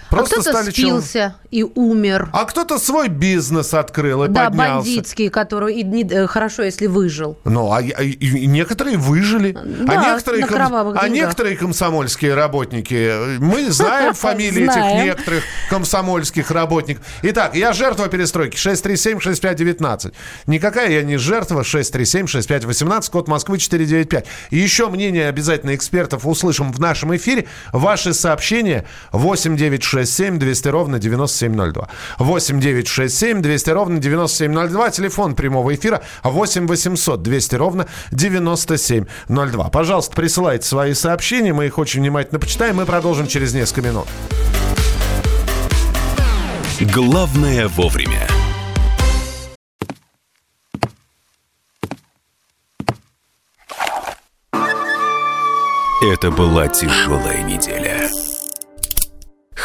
Просто 0.09 0.37
а 0.37 0.41
кто-то 0.41 0.57
стали 0.57 0.71
спился 0.71 1.11
чел... 1.13 1.31
и 1.51 1.63
умер. 1.63 2.29
А 2.33 2.45
кто-то 2.45 2.77
свой 2.77 3.09
бизнес 3.09 3.73
открыл 3.73 4.23
и 4.23 4.27
да, 4.27 4.45
поднялся. 4.45 4.67
Да, 4.67 4.75
бандитский, 4.75 5.29
который 5.29 5.75
и 5.75 5.83
не, 5.83 6.03
э, 6.03 6.27
хорошо, 6.27 6.63
если 6.63 6.87
выжил. 6.87 7.37
Ну, 7.45 7.71
а, 7.71 7.77
а 7.77 8.03
и 8.03 8.47
некоторые 8.47 8.97
выжили. 8.97 9.55
А 9.55 9.85
да, 9.85 10.01
а 10.01 10.13
некоторые, 10.13 10.45
на 10.45 10.47
ком... 10.47 10.97
а 10.97 11.09
некоторые 11.09 11.57
комсомольские 11.57 12.33
работники, 12.35 13.37
мы 13.39 13.69
знаем 13.71 14.13
фамилии 14.13 14.63
этих 14.63 15.03
некоторых 15.03 15.43
комсомольских 15.69 16.51
работников. 16.51 17.05
Итак, 17.23 17.55
я 17.55 17.73
жертва 17.73 18.07
перестройки. 18.07 18.55
637-6519. 18.55 20.13
Никакая 20.47 20.89
я 20.89 21.03
не 21.03 21.17
жертва. 21.17 21.61
637-6518, 21.61 23.11
код 23.11 23.27
Москвы 23.27 23.57
495. 23.57 24.25
еще 24.51 24.89
мнение 24.89 25.27
обязательно 25.27 25.75
экспертов 25.75 26.25
услышим 26.25 26.71
в 26.71 26.79
нашем 26.79 27.15
эфире. 27.15 27.47
Ваши 27.71 28.13
сообщения 28.13 28.85
89 29.11 29.83
967 30.05 30.39
200 30.39 30.67
ровно 30.69 30.99
9702. 30.99 31.89
8 32.19 32.59
967 32.59 33.41
200 33.41 33.69
ровно 33.71 33.99
9702. 33.99 34.89
Телефон 34.91 35.35
прямого 35.35 35.73
эфира 35.73 36.01
8 36.23 36.67
800 36.67 37.21
200 37.21 37.55
ровно 37.55 37.87
9702. 38.11 39.69
Пожалуйста, 39.69 40.15
присылайте 40.15 40.67
свои 40.67 40.93
сообщения. 40.93 41.53
Мы 41.53 41.67
их 41.67 41.77
очень 41.77 42.01
внимательно 42.01 42.39
почитаем. 42.39 42.77
Мы 42.77 42.85
продолжим 42.85 43.27
через 43.27 43.53
несколько 43.53 43.81
минут. 43.81 44.07
Главное 46.79 47.67
вовремя. 47.69 48.27
Это 55.99 56.29
была 56.29 56.67
тяжелая 56.67 57.41
неделя 57.43 58.07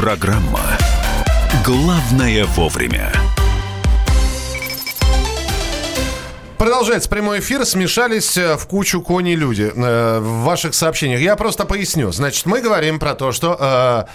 Программа 0.00 0.62
«Главное 1.62 2.46
вовремя». 2.46 3.12
Продолжается 6.56 7.10
прямой 7.10 7.40
эфир. 7.40 7.66
Смешались 7.66 8.38
э, 8.38 8.56
в 8.56 8.66
кучу 8.66 9.02
кони 9.02 9.32
люди 9.32 9.70
э, 9.70 10.18
в 10.20 10.44
ваших 10.44 10.72
сообщениях. 10.72 11.20
Я 11.20 11.36
просто 11.36 11.66
поясню. 11.66 12.12
Значит, 12.12 12.46
мы 12.46 12.62
говорим 12.62 12.98
про 12.98 13.14
то, 13.14 13.30
что 13.30 14.08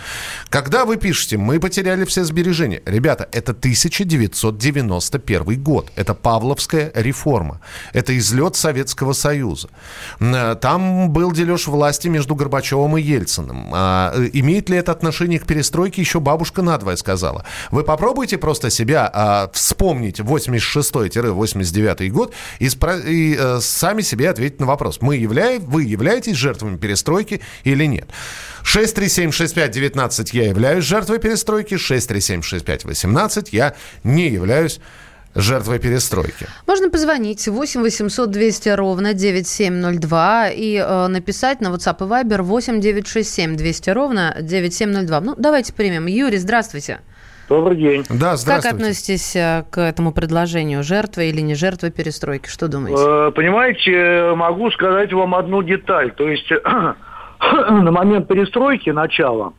Когда 0.49 0.85
вы 0.85 0.97
пишете, 0.97 1.37
мы 1.37 1.59
потеряли 1.59 2.05
все 2.05 2.23
сбережения. 2.23 2.83
Ребята, 2.85 3.27
это 3.31 3.53
1991 3.53 5.63
год. 5.63 5.91
Это 5.95 6.13
Павловская 6.13 6.91
реформа. 6.95 7.59
Это 7.93 8.15
излет 8.17 8.55
Советского 8.55 9.13
Союза. 9.13 9.69
Э, 10.19 10.55
там 10.59 11.09
был 11.09 11.31
дележ 11.31 11.56
власти 11.65 12.07
между 12.07 12.35
Горбачевым 12.35 12.97
и 12.97 13.01
Ельциным. 13.01 13.71
А, 13.73 14.13
э, 14.13 14.29
имеет 14.33 14.69
ли 14.69 14.77
это 14.77 14.91
отношение 14.91 15.39
к 15.39 15.47
перестройке, 15.47 16.01
еще 16.01 16.19
бабушка 16.19 16.61
надвое 16.61 16.97
сказала. 16.97 17.43
Вы 17.71 17.83
попробуйте 17.83 18.37
просто 18.37 18.69
себя 18.69 19.09
а, 19.11 19.49
вспомнить 19.53 20.19
86-89 20.19 22.09
год 22.09 22.35
и, 22.59 22.67
спро- 22.67 23.03
и 23.03 23.35
а, 23.35 23.57
сами 23.61 24.01
себе 24.01 24.29
ответить 24.29 24.59
на 24.59 24.67
вопрос. 24.67 24.99
Мы 25.01 25.15
являем, 25.15 25.65
вы 25.65 25.85
являетесь 25.85 26.35
жертвами 26.35 26.77
перестройки 26.77 27.41
или 27.63 27.85
нет? 27.85 28.09
637-6519 28.63 30.29
я 30.33 30.49
являюсь 30.49 30.83
жертвой 30.83 31.17
перестройки, 31.19 31.75
637-6518 31.75 33.47
я 33.51 33.73
не 34.03 34.27
являюсь 34.27 34.79
жертвой 35.37 35.79
перестройки. 35.79 36.47
Можно 36.65 36.89
позвонить 36.89 37.47
8 37.47 37.81
800 37.81 38.31
200 38.31 38.69
ровно 38.69 39.13
9702 39.13 40.49
и 40.49 40.75
э, 40.75 41.07
написать 41.07 41.61
на 41.61 41.67
WhatsApp 41.67 41.97
и 41.99 42.09
Viber 42.09 42.41
8 42.41 42.81
967 42.81 43.55
200 43.55 43.89
ровно 43.91 44.35
9702. 44.41 45.21
Ну, 45.21 45.35
давайте 45.37 45.73
примем. 45.73 46.07
Юрий, 46.07 46.37
здравствуйте. 46.37 46.99
Добрый 47.49 47.77
день. 47.77 48.03
Да, 48.09 48.35
здравствуйте. 48.35 48.61
Как 48.61 48.73
относитесь 48.73 49.35
э, 49.35 49.63
к 49.69 49.79
этому 49.79 50.11
предложению? 50.11 50.83
Жертва 50.83 51.21
или 51.21 51.39
не 51.41 51.55
жертва 51.55 51.91
перестройки? 51.91 52.49
Что 52.49 52.67
думаете? 52.67 53.01
Э, 53.01 53.31
понимаете, 53.31 54.33
могу 54.35 54.69
сказать 54.71 55.13
вам 55.13 55.35
одну 55.35 55.61
деталь. 55.61 56.11
То 56.11 56.27
есть 56.27 56.49
на 57.39 57.91
момент 57.91 58.27
перестройки, 58.27 58.89
начала, 58.89 59.53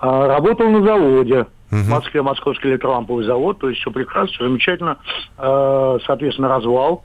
э, 0.00 0.06
работал 0.06 0.70
на 0.70 0.82
заводе 0.82 1.46
в 1.72 1.88
Москве 1.88 2.20
Московский 2.20 2.68
электроламповый 2.68 3.24
завод, 3.24 3.58
то 3.58 3.70
есть 3.70 3.80
все 3.80 3.90
прекрасно, 3.90 4.34
все 4.34 4.44
замечательно. 4.44 4.98
Э, 5.38 5.98
соответственно, 6.04 6.48
развал 6.48 7.02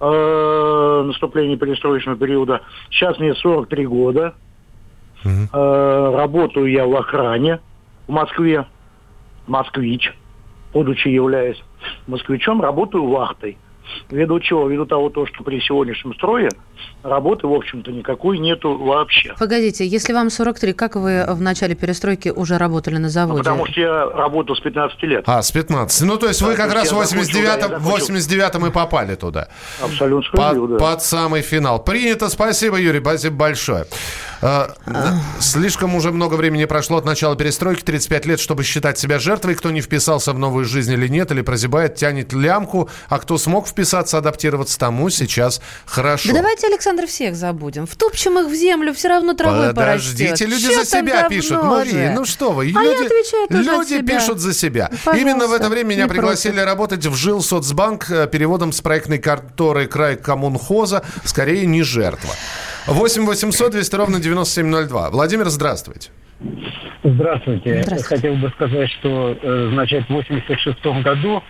э, 0.00 1.02
наступления 1.06 1.58
перестроечного 1.58 2.16
периода. 2.16 2.62
Сейчас 2.90 3.18
мне 3.18 3.34
43 3.34 3.86
года. 3.86 4.34
Э, 5.24 6.12
работаю 6.16 6.70
я 6.70 6.86
в 6.86 6.96
охране 6.96 7.60
в 8.06 8.12
Москве. 8.12 8.66
Москвич, 9.46 10.12
будучи 10.72 11.08
являясь 11.08 11.62
москвичом, 12.06 12.60
работаю 12.62 13.06
вахтой. 13.06 13.58
Ввиду 14.10 14.40
чего? 14.40 14.68
Ввиду 14.68 14.86
того, 14.86 15.10
то, 15.10 15.26
что 15.26 15.42
при 15.44 15.60
сегодняшнем 15.60 16.14
строе 16.14 16.50
работы, 17.02 17.46
в 17.46 17.52
общем-то, 17.52 17.92
никакой 17.92 18.38
нету 18.38 18.76
вообще. 18.76 19.34
Погодите, 19.38 19.86
если 19.86 20.12
вам 20.12 20.30
43, 20.30 20.72
как 20.72 20.96
вы 20.96 21.24
в 21.28 21.40
начале 21.40 21.74
перестройки 21.74 22.28
уже 22.28 22.58
работали 22.58 22.96
на 22.96 23.08
заводе? 23.08 23.38
Ну, 23.38 23.44
потому 23.44 23.66
что 23.66 23.80
я 23.80 24.06
работал 24.10 24.56
с 24.56 24.60
15 24.60 25.02
лет. 25.04 25.24
А, 25.26 25.42
с 25.42 25.50
15. 25.50 26.02
Ну, 26.02 26.16
то 26.16 26.26
есть 26.26 26.40
да, 26.40 26.46
вы 26.46 26.54
как 26.54 26.72
раз 26.72 26.92
в 26.92 27.00
89-м 27.00 27.80
89 27.80 28.68
и 28.68 28.70
попали 28.70 29.14
туда. 29.14 29.48
Абсолютно 29.82 30.28
справедливо, 30.28 30.66
под, 30.66 30.78
да. 30.78 30.84
под 30.84 31.02
самый 31.02 31.42
финал. 31.42 31.82
Принято. 31.82 32.28
Спасибо, 32.28 32.76
Юрий. 32.76 33.00
Спасибо 33.00 33.36
большое. 33.36 33.86
А, 34.42 34.68
слишком 35.38 35.94
уже 35.94 36.10
много 36.10 36.34
времени 36.34 36.64
прошло 36.64 36.98
от 36.98 37.04
начала 37.04 37.36
перестройки, 37.36 37.82
35 37.82 38.26
лет, 38.26 38.40
чтобы 38.40 38.64
считать 38.64 38.98
себя 38.98 39.18
жертвой. 39.18 39.54
Кто 39.54 39.70
не 39.70 39.80
вписался 39.80 40.32
в 40.32 40.38
новую 40.38 40.64
жизнь 40.64 40.92
или 40.92 41.08
нет, 41.08 41.30
или 41.30 41.42
прозябает, 41.42 41.94
тянет 41.94 42.32
лямку, 42.32 42.88
а 43.08 43.18
кто 43.18 43.38
смог 43.38 43.66
вписаться, 43.76 44.16
адаптироваться 44.16 44.78
тому 44.78 45.10
сейчас 45.10 45.60
хорошо. 45.84 46.30
Да 46.30 46.36
давайте, 46.36 46.66
Александр, 46.66 47.06
всех 47.06 47.36
забудем. 47.36 47.86
Втопчем 47.86 48.38
их 48.38 48.46
в 48.46 48.54
землю, 48.54 48.94
все 48.94 49.08
равно 49.08 49.34
травой 49.34 49.74
Подождите, 49.74 50.28
порастет. 50.28 50.48
люди 50.48 50.68
Все 50.68 50.84
за 50.84 50.86
себя 50.86 51.28
пишут. 51.28 51.62
Мария, 51.62 52.14
ну 52.14 52.24
что 52.24 52.52
вы, 52.52 52.72
а 52.74 52.82
люди, 52.82 53.58
люди 53.68 54.02
пишут 54.02 54.40
за 54.40 54.54
себя. 54.54 54.88
Пожалуйста. 55.04 55.16
Именно 55.16 55.46
в 55.46 55.52
это 55.52 55.68
время 55.68 55.88
меня 55.90 56.08
пригласили 56.08 56.52
против. 56.52 56.66
работать 56.66 57.06
в 57.06 57.14
Жилсоцбанк 57.14 58.10
э, 58.10 58.26
переводом 58.28 58.72
с 58.72 58.80
проектной 58.80 59.18
конторы 59.18 59.86
край 59.86 60.16
коммунхоза. 60.16 61.04
Скорее, 61.24 61.66
не 61.66 61.82
жертва. 61.82 62.30
8 62.86 63.26
800 63.26 63.72
200 63.72 63.94
ровно 63.94 64.20
9702. 64.20 65.10
Владимир, 65.10 65.48
здравствуйте. 65.50 66.10
Здравствуйте. 67.02 67.82
Здравствуйте. 67.82 68.04
Хотел 68.04 68.34
бы 68.36 68.50
сказать, 68.50 68.90
что, 68.90 69.36
э, 69.40 69.68
значит, 69.72 70.06
в 70.08 70.12
86 70.12 71.02
году 71.02 71.42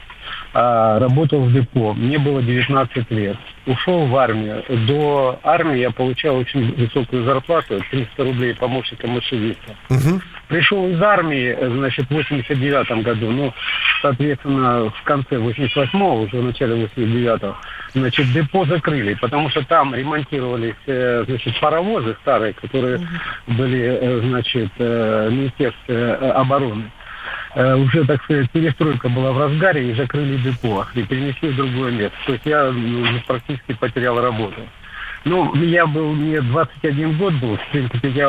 а, 0.59 0.99
работал 0.99 1.41
в 1.41 1.53
депо. 1.53 1.93
Мне 1.93 2.19
было 2.19 2.43
19 2.43 3.11
лет. 3.11 3.37
Ушел 3.67 4.07
в 4.07 4.17
армию. 4.17 4.65
До 4.87 5.39
армии 5.43 5.81
я 5.81 5.91
получал 5.91 6.37
очень 6.37 6.75
высокую 6.77 7.25
зарплату, 7.25 7.83
300 7.91 8.25
рублей 8.25 8.55
помощника 8.55 9.07
машиниста. 9.07 9.77
Угу. 9.91 10.23
Пришел 10.49 10.89
из 10.89 11.03
армии, 11.03 11.55
значит, 11.61 12.07
в 12.07 12.11
89 12.11 13.05
году, 13.05 13.31
ну, 13.31 13.53
соответственно, 14.01 14.89
в 14.89 15.03
конце 15.03 15.37
88-го, 15.37 16.23
уже 16.23 16.39
в 16.39 16.45
начале 16.45 16.87
89-го, 16.87 17.55
значит, 17.93 18.33
депо 18.33 18.65
закрыли, 18.65 19.13
потому 19.21 19.51
что 19.51 19.63
там 19.63 19.95
ремонтировались, 19.95 20.75
э, 20.87 21.25
значит, 21.27 21.61
паровозы 21.61 22.17
старые, 22.23 22.55
которые 22.55 23.07
были, 23.47 23.83
э, 23.83 24.21
значит, 24.21 24.71
э, 24.79 25.29
Министерстве 25.31 26.13
обороны. 26.13 26.91
Уже, 27.57 28.05
так 28.05 28.23
сказать, 28.25 28.51
перестройка 28.51 29.09
была 29.09 29.33
в 29.33 29.39
разгаре 29.39 29.91
и 29.91 29.95
закрыли 29.95 30.37
депо 30.37 30.87
и 30.95 31.03
перенесли 31.03 31.51
в 31.51 31.57
другое 31.57 31.91
место. 31.91 32.17
То 32.27 32.33
есть 32.33 32.45
я 32.45 32.71
ну, 32.71 33.07
практически 33.27 33.73
потерял 33.73 34.21
работу. 34.21 34.61
Ну, 35.27 35.53
я 35.57 35.87
был, 35.89 36.13
мне 36.13 36.41
21 36.41 37.19
год 37.19 37.35
был, 37.35 37.57
в 37.57 37.71
принципе, 37.73 38.11
я 38.11 38.29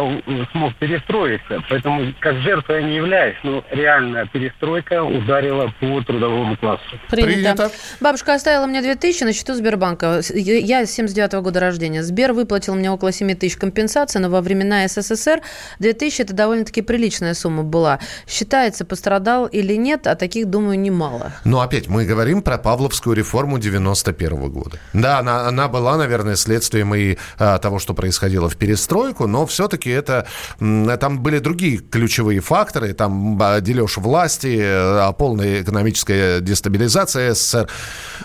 смог 0.51 0.73
перестроиться, 0.77 1.61
поэтому 1.69 2.11
как 2.19 2.37
жертва 2.37 2.73
я 2.73 2.81
не 2.81 2.95
являюсь, 2.95 3.35
но 3.43 3.63
реально 3.69 4.25
перестройка 4.25 5.03
ударила 5.03 5.71
по 5.79 6.01
трудовому 6.01 6.57
классу. 6.57 6.81
Принято. 7.11 7.27
Принято. 7.27 7.71
Бабушка 7.99 8.33
оставила 8.33 8.65
мне 8.65 8.81
2000 8.81 9.25
на 9.25 9.33
счету 9.33 9.53
Сбербанка. 9.53 10.21
Я 10.33 10.87
79 10.87 11.33
-го 11.33 11.41
года 11.41 11.59
рождения. 11.59 12.01
Сбер 12.01 12.33
выплатил 12.33 12.73
мне 12.73 12.89
около 12.89 13.11
7 13.11 13.35
тысяч 13.35 13.57
компенсации, 13.57 14.17
но 14.17 14.29
во 14.29 14.41
времена 14.41 14.87
СССР 14.87 15.41
2000 15.77 16.23
это 16.23 16.33
довольно-таки 16.33 16.81
приличная 16.81 17.35
сумма 17.35 17.61
была. 17.61 17.99
Считается, 18.27 18.85
пострадал 18.85 19.45
или 19.45 19.75
нет, 19.75 20.07
а 20.07 20.15
таких, 20.15 20.47
думаю, 20.47 20.79
немало. 20.79 21.33
Но 21.45 21.61
опять 21.61 21.89
мы 21.89 22.05
говорим 22.05 22.41
про 22.41 22.57
Павловскую 22.57 23.15
реформу 23.15 23.59
91 23.59 24.33
-го 24.33 24.49
года. 24.49 24.79
Да, 24.93 25.19
она, 25.19 25.47
она 25.47 25.67
была, 25.67 25.97
наверное, 25.97 26.35
следствием 26.35 26.86
касаемо 26.87 26.97
и 26.97 27.17
а, 27.37 27.57
того, 27.57 27.79
что 27.79 27.93
происходило 27.93 28.49
в 28.49 28.57
перестройку, 28.57 29.27
но 29.27 29.45
все-таки 29.45 29.89
это 29.89 30.27
там 30.59 31.19
были 31.19 31.39
другие 31.39 31.77
ключевые 31.77 32.39
факторы, 32.39 32.93
там 32.93 33.37
а, 33.41 33.59
дележ 33.61 33.97
власти, 33.97 34.59
а, 34.61 35.11
полная 35.11 35.61
экономическая 35.61 36.39
дестабилизация 36.39 37.33
СССР. 37.33 37.67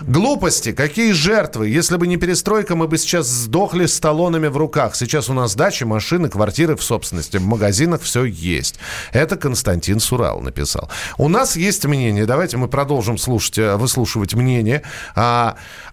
Глупости, 0.00 0.72
какие 0.72 1.12
жертвы? 1.12 1.68
Если 1.68 1.96
бы 1.96 2.06
не 2.06 2.16
перестройка, 2.16 2.76
мы 2.76 2.88
бы 2.88 2.98
сейчас 2.98 3.26
сдохли 3.26 3.86
с 3.86 3.98
талонами 4.00 4.48
в 4.48 4.56
руках. 4.56 4.94
Сейчас 4.96 5.28
у 5.28 5.34
нас 5.34 5.54
дачи, 5.54 5.84
машины, 5.84 6.28
квартиры 6.28 6.76
в 6.76 6.82
собственности, 6.82 7.38
в 7.38 7.46
магазинах 7.46 8.02
все 8.02 8.24
есть. 8.24 8.78
Это 9.12 9.36
Константин 9.36 10.00
Сурал 10.00 10.40
написал. 10.40 10.88
У 11.18 11.28
нас 11.28 11.56
есть 11.56 11.84
мнение, 11.86 12.26
давайте 12.26 12.56
мы 12.56 12.68
продолжим 12.68 13.18
слушать, 13.18 13.58
э, 13.58 13.76
выслушивать 13.76 14.34
мнение. 14.34 14.82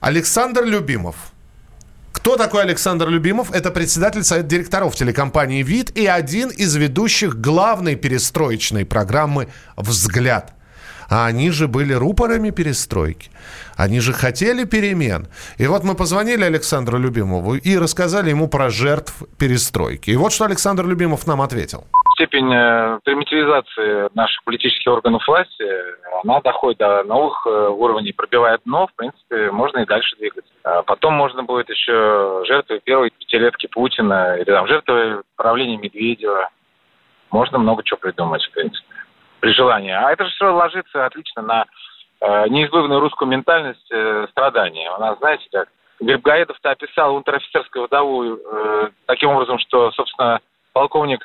Александр 0.01 0.63
Любимов 0.63 1.15
кто 2.11 2.37
такой 2.37 2.63
Александр 2.63 3.07
Любимов? 3.09 3.51
Это 3.51 3.71
председатель 3.71 4.23
совета 4.23 4.47
директоров 4.47 4.95
телекомпании 4.95 5.63
«Вид» 5.63 5.97
и 5.97 6.05
один 6.05 6.49
из 6.49 6.75
ведущих 6.75 7.39
главной 7.39 7.95
перестроечной 7.95 8.85
программы 8.85 9.47
«Взгляд». 9.77 10.53
А 11.09 11.25
они 11.25 11.49
же 11.49 11.67
были 11.67 11.93
рупорами 11.93 12.51
перестройки. 12.51 13.31
Они 13.75 13.99
же 13.99 14.13
хотели 14.13 14.63
перемен. 14.63 15.27
И 15.57 15.65
вот 15.65 15.83
мы 15.83 15.95
позвонили 15.95 16.43
Александру 16.43 16.99
Любимову 16.99 17.55
и 17.55 17.77
рассказали 17.77 18.29
ему 18.29 18.47
про 18.47 18.69
жертв 18.69 19.13
перестройки. 19.39 20.11
И 20.11 20.15
вот 20.15 20.31
что 20.31 20.45
Александр 20.45 20.85
Любимов 20.85 21.25
нам 21.25 21.41
ответил 21.41 21.87
степень 22.19 22.53
э, 22.53 22.99
примитивизации 23.05 24.09
наших 24.13 24.43
политических 24.43 24.91
органов 24.91 25.25
власти, 25.25 25.65
она 26.21 26.41
доходит 26.41 26.79
до 26.79 27.03
новых 27.05 27.47
э, 27.47 27.49
уровней, 27.49 28.11
пробивает 28.11 28.59
дно, 28.65 28.87
в 28.87 28.93
принципе, 28.95 29.51
можно 29.51 29.79
и 29.79 29.85
дальше 29.85 30.17
двигаться. 30.17 30.51
А 30.63 30.81
потом 30.83 31.13
можно 31.13 31.43
будет 31.43 31.69
еще 31.69 32.43
жертвой 32.45 32.81
первой 32.81 33.11
пятилетки 33.11 33.67
Путина 33.67 34.35
или 34.35 34.45
там 34.45 34.67
жертвой 34.67 35.21
правления 35.37 35.77
Медведева. 35.77 36.49
Можно 37.31 37.57
много 37.57 37.83
чего 37.83 37.97
придумать, 37.97 38.43
в 38.43 38.51
принципе, 38.51 38.93
при 39.39 39.53
желании. 39.53 39.91
А 39.91 40.11
это 40.11 40.25
же 40.25 40.31
все 40.31 40.53
ложится 40.53 41.05
отлично 41.05 41.41
на 41.41 41.65
э, 42.19 42.49
неизбывную 42.49 42.99
русскую 42.99 43.29
ментальность 43.29 43.89
э, 43.91 44.27
страдания. 44.31 44.91
У 44.91 44.99
нас, 44.99 45.17
знаете, 45.19 45.47
как 45.53 45.69
Грибгаедов-то 46.01 46.71
описал 46.71 47.15
унтер-офицерскую 47.15 47.85
вдову 47.85 48.35
э, 48.35 48.89
таким 49.05 49.29
образом, 49.29 49.57
что, 49.59 49.91
собственно, 49.91 50.41
полковник 50.73 51.21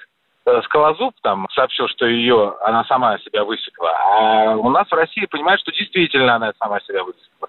Скалозуб 0.64 1.14
там 1.22 1.48
сообщил, 1.54 1.88
что 1.88 2.07
ее, 2.07 2.57
она 2.62 2.85
сама 2.85 3.18
себя 3.18 3.44
высекла. 3.44 3.90
А 3.90 4.57
у 4.57 4.68
нас 4.68 4.87
в 4.88 4.94
России 4.94 5.26
понимают, 5.26 5.61
что 5.62 5.72
действительно 5.72 6.35
она 6.35 6.52
сама 6.59 6.80
себя 6.80 7.02
высекла. 7.02 7.48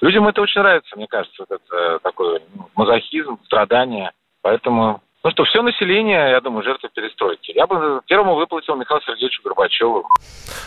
Людям 0.00 0.28
это 0.28 0.42
очень 0.42 0.60
нравится, 0.60 0.94
мне 0.96 1.06
кажется, 1.08 1.44
вот 1.48 1.60
это 1.60 1.98
такой 2.00 2.40
ну, 2.54 2.68
мазохизм, 2.76 3.38
страдание. 3.44 4.12
Поэтому 4.42 5.02
ну 5.24 5.32
что, 5.32 5.44
все 5.44 5.62
население, 5.62 6.30
я 6.30 6.40
думаю, 6.40 6.62
жертвы 6.62 6.90
перестройки. 6.94 7.50
Я 7.50 7.66
бы 7.66 8.00
первому 8.06 8.36
выплатил 8.36 8.76
Михаилу 8.76 9.02
Сергеевичу 9.04 9.42
Горбачеву. 9.42 10.06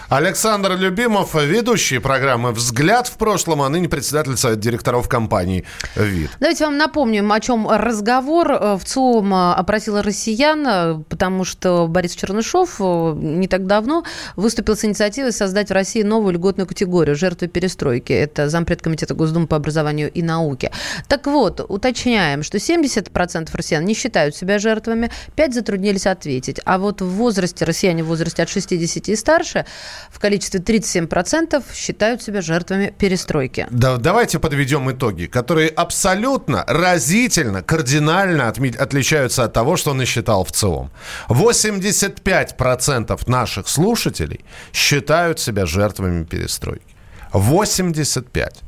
Александр 0.10 0.76
Любимов, 0.78 1.36
ведущий 1.36 2.00
программы 2.00 2.52
«Взгляд» 2.52 3.08
в 3.08 3.18
прошлом, 3.18 3.62
а 3.62 3.70
ныне 3.70 3.88
председатель 3.88 4.36
совета 4.36 4.60
директоров 4.60 5.08
компании 5.08 5.66
«Вид». 5.96 6.32
Давайте 6.42 6.66
вам 6.66 6.76
напомним, 6.76 7.32
о 7.32 7.40
чем 7.40 7.66
разговор. 7.70 8.52
Э, 8.52 8.76
в 8.76 8.84
ЦИОМ 8.84 9.34
э, 9.34 9.54
опросила 9.54 10.04
россиян, 10.04 10.68
э, 10.68 11.04
потому 11.10 11.46
что 11.46 11.88
Борис 11.88 12.14
Чернышов 12.14 12.82
не 12.82 13.48
так 13.48 13.68
давно 13.68 14.04
выступил 14.36 14.76
с 14.76 14.84
инициативой 14.84 15.32
создать 15.32 15.70
в 15.70 15.74
России 15.74 16.04
новую 16.04 16.34
льготную 16.34 16.68
категорию 16.68 17.16
«Жертвы 17.16 17.48
перестройки». 17.48 18.12
Это 18.12 18.50
зампред 18.50 18.82
комитета 18.82 19.14
Госдумы 19.14 19.48
по 19.48 19.56
образованию 19.56 20.12
и 20.12 20.22
науке. 20.22 20.74
Так 21.08 21.26
вот, 21.28 21.66
уточняем, 21.70 22.44
что 22.44 22.58
70% 22.58 23.50
россиян 23.54 23.86
не 23.86 23.94
считают 23.94 24.41
себя 24.42 24.60
жертвами, 24.60 25.12
5 25.36 25.54
затруднились 25.54 26.08
ответить. 26.08 26.60
А 26.66 26.78
вот 26.78 27.02
в 27.02 27.06
возрасте, 27.06 27.66
россияне 27.66 28.04
в 28.04 28.08
возрасте 28.08 28.44
от 28.44 28.50
60 28.50 29.10
и 29.10 29.16
старше, 29.16 29.66
в 30.10 30.20
количестве 30.20 30.60
37% 30.60 31.64
считают 31.74 32.24
себя 32.24 32.42
жертвами 32.42 32.94
перестройки. 32.98 33.68
Да, 33.72 33.98
давайте 33.98 34.40
подведем 34.40 34.92
итоги, 34.92 35.28
которые 35.28 35.70
абсолютно, 35.70 36.64
разительно, 36.68 37.62
кардинально 37.62 38.44
отми- 38.44 38.78
отличаются 38.78 39.44
от 39.44 39.54
того, 39.54 39.78
что 39.78 39.92
он 39.92 39.98
насчитал 39.98 40.44
в 40.44 40.52
целом. 40.52 40.90
85% 41.30 43.30
наших 43.30 43.68
слушателей 43.68 44.44
считают 44.74 45.40
себя 45.40 45.66
жертвами 45.66 46.24
перестройки. 46.24 46.86
85. 47.34 48.62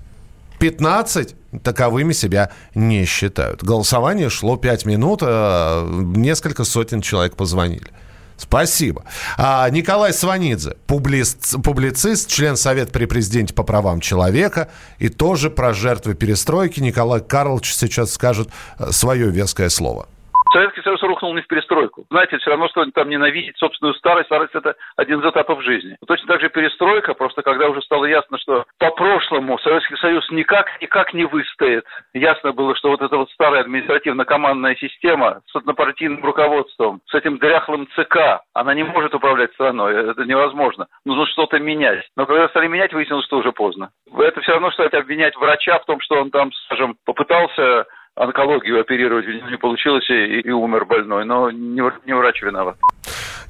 15 0.60 1.36
таковыми 1.62 2.13
себя 2.13 2.50
не 2.76 3.06
считают. 3.06 3.63
Голосование 3.63 4.30
шло 4.30 4.58
5 4.58 4.86
минут, 4.86 5.20
э, 5.22 5.88
несколько 6.16 6.63
сотен 6.63 7.02
человек 7.02 7.36
позвонили. 7.36 7.92
Спасибо. 8.38 9.04
А, 9.38 9.70
Николай 9.70 10.12
Сванидзе, 10.12 10.76
публицист, 10.88 11.62
публицист, 11.63 12.30
член 12.30 12.58
Совета 12.58 12.92
при 12.92 13.06
президенте 13.06 13.54
по 13.54 13.63
правам 13.63 14.00
человека 14.02 14.70
и 14.98 15.10
тоже 15.10 15.50
про 15.50 15.74
жертвы 15.74 16.13
перестройки. 16.13 16.80
Николай 16.80 17.22
Карлович 17.22 17.74
сейчас 17.74 18.12
скажет 18.12 18.50
э, 18.80 18.92
свое 18.92 19.30
веское 19.30 19.70
слово. 19.70 20.08
Советский 20.54 20.82
Союз 20.84 21.02
рухнул 21.02 21.34
не 21.34 21.42
в 21.42 21.48
перестройку. 21.48 22.06
Знаете, 22.12 22.38
все 22.38 22.52
равно, 22.52 22.70
что 22.70 22.86
там 22.92 23.10
ненавидеть 23.10 23.58
собственную 23.58 23.96
старость. 23.96 24.28
Старость– 24.28 24.54
это 24.54 24.76
один 24.96 25.20
из 25.20 25.26
этапов 25.26 25.63
жизни. 25.63 25.98
Точно 26.08 26.28
так 26.28 26.42
же 26.42 26.50
перестройка, 26.50 27.16
просто 27.16 27.42
когда 27.42 27.68
уже 27.68 27.82
стало 27.82 28.06
ясно, 28.06 28.38
что 28.38 28.66
по-прошлому 28.78 29.58
Советский 29.60 29.98
Союз 29.98 30.30
никак, 30.30 30.80
никак 30.82 31.13
не 31.13 31.26
выстоит. 31.26 31.86
Ясно 32.13 32.54
было, 32.54 32.76
что 32.76 32.89
вот 32.89 33.02
эта 33.02 33.18
вот 33.18 33.32
старая 33.32 33.62
административно-командная 33.62 34.76
система 34.76 35.42
с 35.48 35.56
однопартийным 35.56 36.24
руководством, 36.24 37.02
с 37.08 37.16
этим 37.16 37.39
дряхлым 37.39 37.88
ЦК, 37.96 38.44
она 38.54 38.76
не 38.76 38.84
может 38.84 39.16
управлять 39.16 39.52
страной. 39.54 40.12
Это 40.12 40.24
невозможно. 40.24 40.88
Нужно 41.04 41.26
что-то 41.28 41.58
менять. 41.60 42.08
Но 42.16 42.28
когда 42.28 42.48
стали 42.50 42.68
менять, 42.68 42.94
выяснилось, 42.94 43.26
что 43.26 43.38
уже 43.38 43.52
поздно. 43.52 43.89
Это 44.16 44.39
все 44.42 44.52
равно, 44.52 44.70
что 44.72 44.84
обвинять 44.84 45.36
врача 45.36 45.80
в 45.80 45.86
том, 45.86 46.00
что 46.02 46.22
он 46.22 46.30
там, 46.30 46.52
скажем, 46.66 46.96
попытался 47.06 47.86
онкологию 48.15 48.82
оперировать, 48.82 49.28
не 49.28 49.58
получилось 49.58 50.10
и, 50.10 50.41
и 50.41 50.52
умер 50.52 50.86
больной. 50.86 51.26
Но 51.26 51.52
не, 51.52 51.82
не 52.06 52.13
врач 52.13 52.41
виноват. 52.41 52.78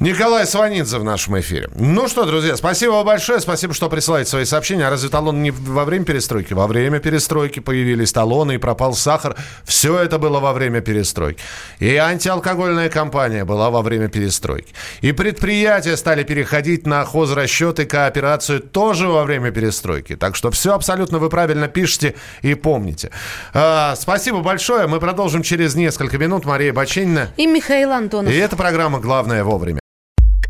Николай 0.03 0.45
Сванидзе 0.45 0.97
в 0.97 1.05
нашем 1.05 1.39
эфире. 1.39 1.69
Ну 1.75 2.09
что, 2.09 2.25
друзья, 2.25 2.57
спасибо 2.57 2.91
вам 2.91 3.05
большое. 3.05 3.39
Спасибо, 3.39 3.73
что 3.73 3.87
присылаете 3.87 4.29
свои 4.29 4.43
сообщения. 4.43 4.85
А 4.85 4.89
разве 4.89 5.09
талоны 5.09 5.37
не 5.37 5.51
во 5.51 5.85
время 5.85 6.03
перестройки? 6.03 6.51
Во 6.51 6.67
время 6.67 6.99
перестройки 6.99 7.61
появились 7.61 8.11
талоны 8.11 8.55
и 8.55 8.57
пропал 8.57 8.95
сахар. 8.95 9.37
Все 9.63 9.97
это 9.97 10.19
было 10.19 10.41
во 10.41 10.51
время 10.51 10.81
перестройки. 10.81 11.41
И 11.79 11.95
антиалкогольная 11.95 12.89
кампания 12.89 13.45
была 13.45 13.69
во 13.69 13.81
время 13.81 14.09
перестройки. 14.09 14.73
И 14.99 15.13
предприятия 15.13 15.95
стали 15.95 16.23
переходить 16.23 16.85
на 16.85 17.05
хозрасчет 17.05 17.79
и 17.79 17.85
кооперацию 17.85 18.59
тоже 18.59 19.07
во 19.07 19.23
время 19.23 19.51
перестройки. 19.51 20.17
Так 20.17 20.35
что 20.35 20.51
все 20.51 20.73
абсолютно 20.73 21.17
вы 21.17 21.29
правильно 21.29 21.69
пишете 21.69 22.15
и 22.41 22.55
помните. 22.55 23.09
А, 23.53 23.95
спасибо 23.95 24.41
большое. 24.41 24.85
Мы 24.87 24.99
продолжим 24.99 25.43
через 25.43 25.75
несколько 25.75 26.17
минут. 26.17 26.43
Мария 26.43 26.73
Бачинина. 26.73 27.29
И 27.37 27.47
Михаил 27.47 27.93
Антонов. 27.93 28.33
И 28.33 28.35
эта 28.35 28.57
программа 28.57 28.99
«Главное 28.99 29.45
вовремя». 29.45 29.79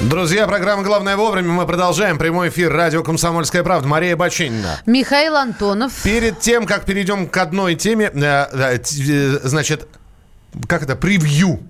Друзья, 0.00 0.46
программа 0.46 0.82
«Главное 0.82 1.16
вовремя». 1.16 1.48
Мы 1.48 1.66
продолжаем 1.66 2.18
прямой 2.18 2.50
эфир 2.50 2.70
радио 2.70 3.02
«Комсомольская 3.02 3.62
правда». 3.62 3.88
Мария 3.88 4.14
Бачинина. 4.14 4.78
Михаил 4.84 5.36
Антонов. 5.36 6.02
Перед 6.02 6.38
тем, 6.38 6.66
как 6.66 6.84
перейдем 6.84 7.26
к 7.26 7.36
одной 7.38 7.76
теме, 7.76 8.10
э, 8.12 8.46
э, 8.52 8.78
значит, 9.42 9.88
как 10.68 10.82
это, 10.82 10.96
превью. 10.96 11.60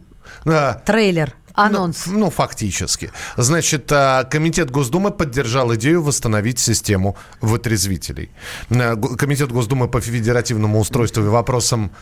Э, 0.45 0.75
Трейлер. 0.85 1.35
Анонс. 1.57 2.07
Ну, 2.07 2.19
ну, 2.19 2.31
фактически. 2.31 3.11
Значит, 3.37 3.91
а, 3.91 4.25
Комитет 4.25 4.71
Госдумы 4.71 5.11
поддержал 5.11 5.75
идею 5.75 6.03
восстановить 6.03 6.59
систему 6.59 7.17
вытрезвителей. 7.41 8.31
Э, 8.69 8.95
Комитет 9.19 9.51
Госдумы 9.51 9.89
по 9.89 10.01
федеративному 10.01 10.79
устройству 10.79 11.25
и 11.25 11.29
вопросам 11.29 11.93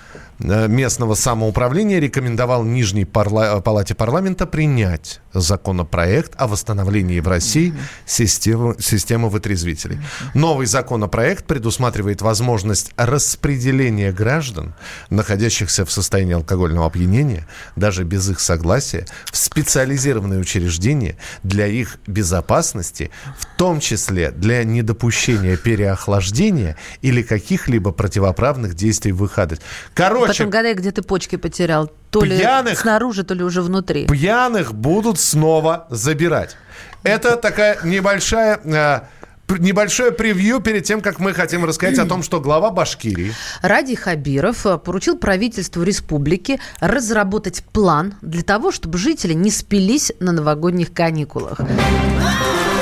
э, 0.41 0.67
местного 0.67 1.15
самоуправления 1.15 2.01
рекомендовал 2.01 2.65
Нижней 2.65 3.05
парла- 3.05 3.63
Палате 3.63 3.95
парламента 3.95 4.47
принять 4.47 5.21
законопроект 5.33 6.33
о 6.37 6.49
восстановлении 6.49 7.21
в 7.21 7.29
России 7.29 7.75
системы, 8.07 8.75
системы 8.81 9.29
вытрезвителей. 9.29 10.01
Новый 10.35 10.67
законопроект 10.67 11.47
предусматривает 11.47 12.23
возможность 12.23 12.91
распределения 12.97 14.11
граждан, 14.11 14.75
находящихся 15.11 15.85
в 15.85 15.93
состоянии 15.93 16.35
алкогольного 16.35 16.87
опьянения, 16.87 17.47
даже 17.77 18.03
без 18.03 18.29
их 18.29 18.41
согласия, 18.41 19.07
в 19.27 19.44
специализированные 19.45 20.41
учреждения 20.41 21.17
для 21.43 21.67
их 21.67 21.99
безопасности, 22.07 23.11
в 23.39 23.47
том 23.57 23.81
числе 23.81 24.31
для 24.31 24.65
недопущения 24.65 25.57
переохлаждения 25.57 26.77
или 27.03 27.23
каких-либо 27.23 27.93
противоправных 27.93 28.75
действий 28.75 29.13
в 29.13 29.25
их 29.25 29.39
адрес. 29.39 29.61
Короче... 29.95 30.33
Потом 30.33 30.51
гадай, 30.51 30.75
где 30.75 30.91
ты 30.91 31.03
почки 31.03 31.37
потерял. 31.37 31.91
То 32.11 32.21
пьяных, 32.21 32.71
ли 32.73 32.77
снаружи, 32.77 33.25
то 33.25 33.35
ли 33.35 33.43
уже 33.43 33.61
внутри. 33.61 34.07
Пьяных 34.07 34.73
будут 34.73 35.19
снова 35.19 35.87
забирать. 35.91 36.57
Это 37.03 37.37
такая 37.37 37.79
небольшая 37.85 38.61
э, 38.65 39.01
небольшое 39.49 40.13
превью 40.13 40.61
перед 40.61 40.85
тем, 40.85 41.01
как 41.01 41.19
мы 41.21 41.33
хотим 41.33 41.65
рассказать 41.65 41.99
о 41.99 42.07
том, 42.07 42.23
что 42.23 42.41
глава 42.41 42.71
Башкирии... 42.71 43.33
Ради 43.63 43.95
Хабиров 43.95 44.67
э, 44.67 44.79
поручил 44.79 45.17
правительству 45.17 45.83
республики 45.83 46.61
разработать 46.81 47.65
план 47.65 48.15
для 48.23 48.43
того, 48.43 48.73
чтобы 48.73 48.99
жители 48.99 49.33
не 49.33 49.51
спились 49.51 50.13
на 50.21 50.33
новогодних 50.33 50.93
каникулах. 50.93 51.61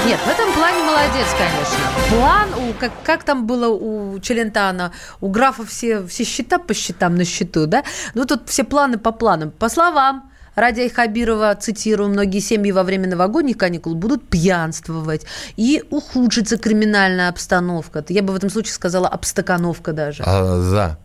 Нет, 0.06 0.18
в 0.18 0.28
этом 0.28 0.52
плане 0.52 0.82
молодец, 0.82 1.26
конечно. 1.38 1.78
План, 2.10 2.48
у, 2.54 2.72
как, 2.74 2.90
как 3.04 3.22
там 3.22 3.46
было 3.46 3.68
у 3.68 4.18
Челентана, 4.18 4.92
у 5.20 5.28
графа 5.28 5.64
все, 5.64 6.04
все 6.06 6.24
счета 6.24 6.58
по 6.58 6.74
счетам 6.74 7.14
на 7.14 7.24
счету, 7.24 7.66
да? 7.66 7.84
Ну, 8.14 8.24
тут 8.24 8.48
все 8.48 8.64
планы 8.64 8.98
по 8.98 9.12
планам. 9.12 9.52
По 9.52 9.68
словам 9.68 10.31
Радия 10.54 10.90
Хабирова, 10.90 11.54
цитирую, 11.54 12.10
многие 12.10 12.40
семьи 12.40 12.72
во 12.72 12.82
время 12.82 13.08
новогодних 13.08 13.56
каникул 13.56 13.94
будут 13.94 14.28
пьянствовать 14.28 15.24
и 15.56 15.82
ухудшится 15.90 16.58
криминальная 16.58 17.28
обстановка. 17.28 18.04
Я 18.08 18.22
бы 18.22 18.32
в 18.32 18.36
этом 18.36 18.50
случае 18.50 18.74
сказала 18.74 19.08
обстакановка 19.08 19.92
даже. 19.92 20.22
А, 20.26 20.70
да. 20.70 20.98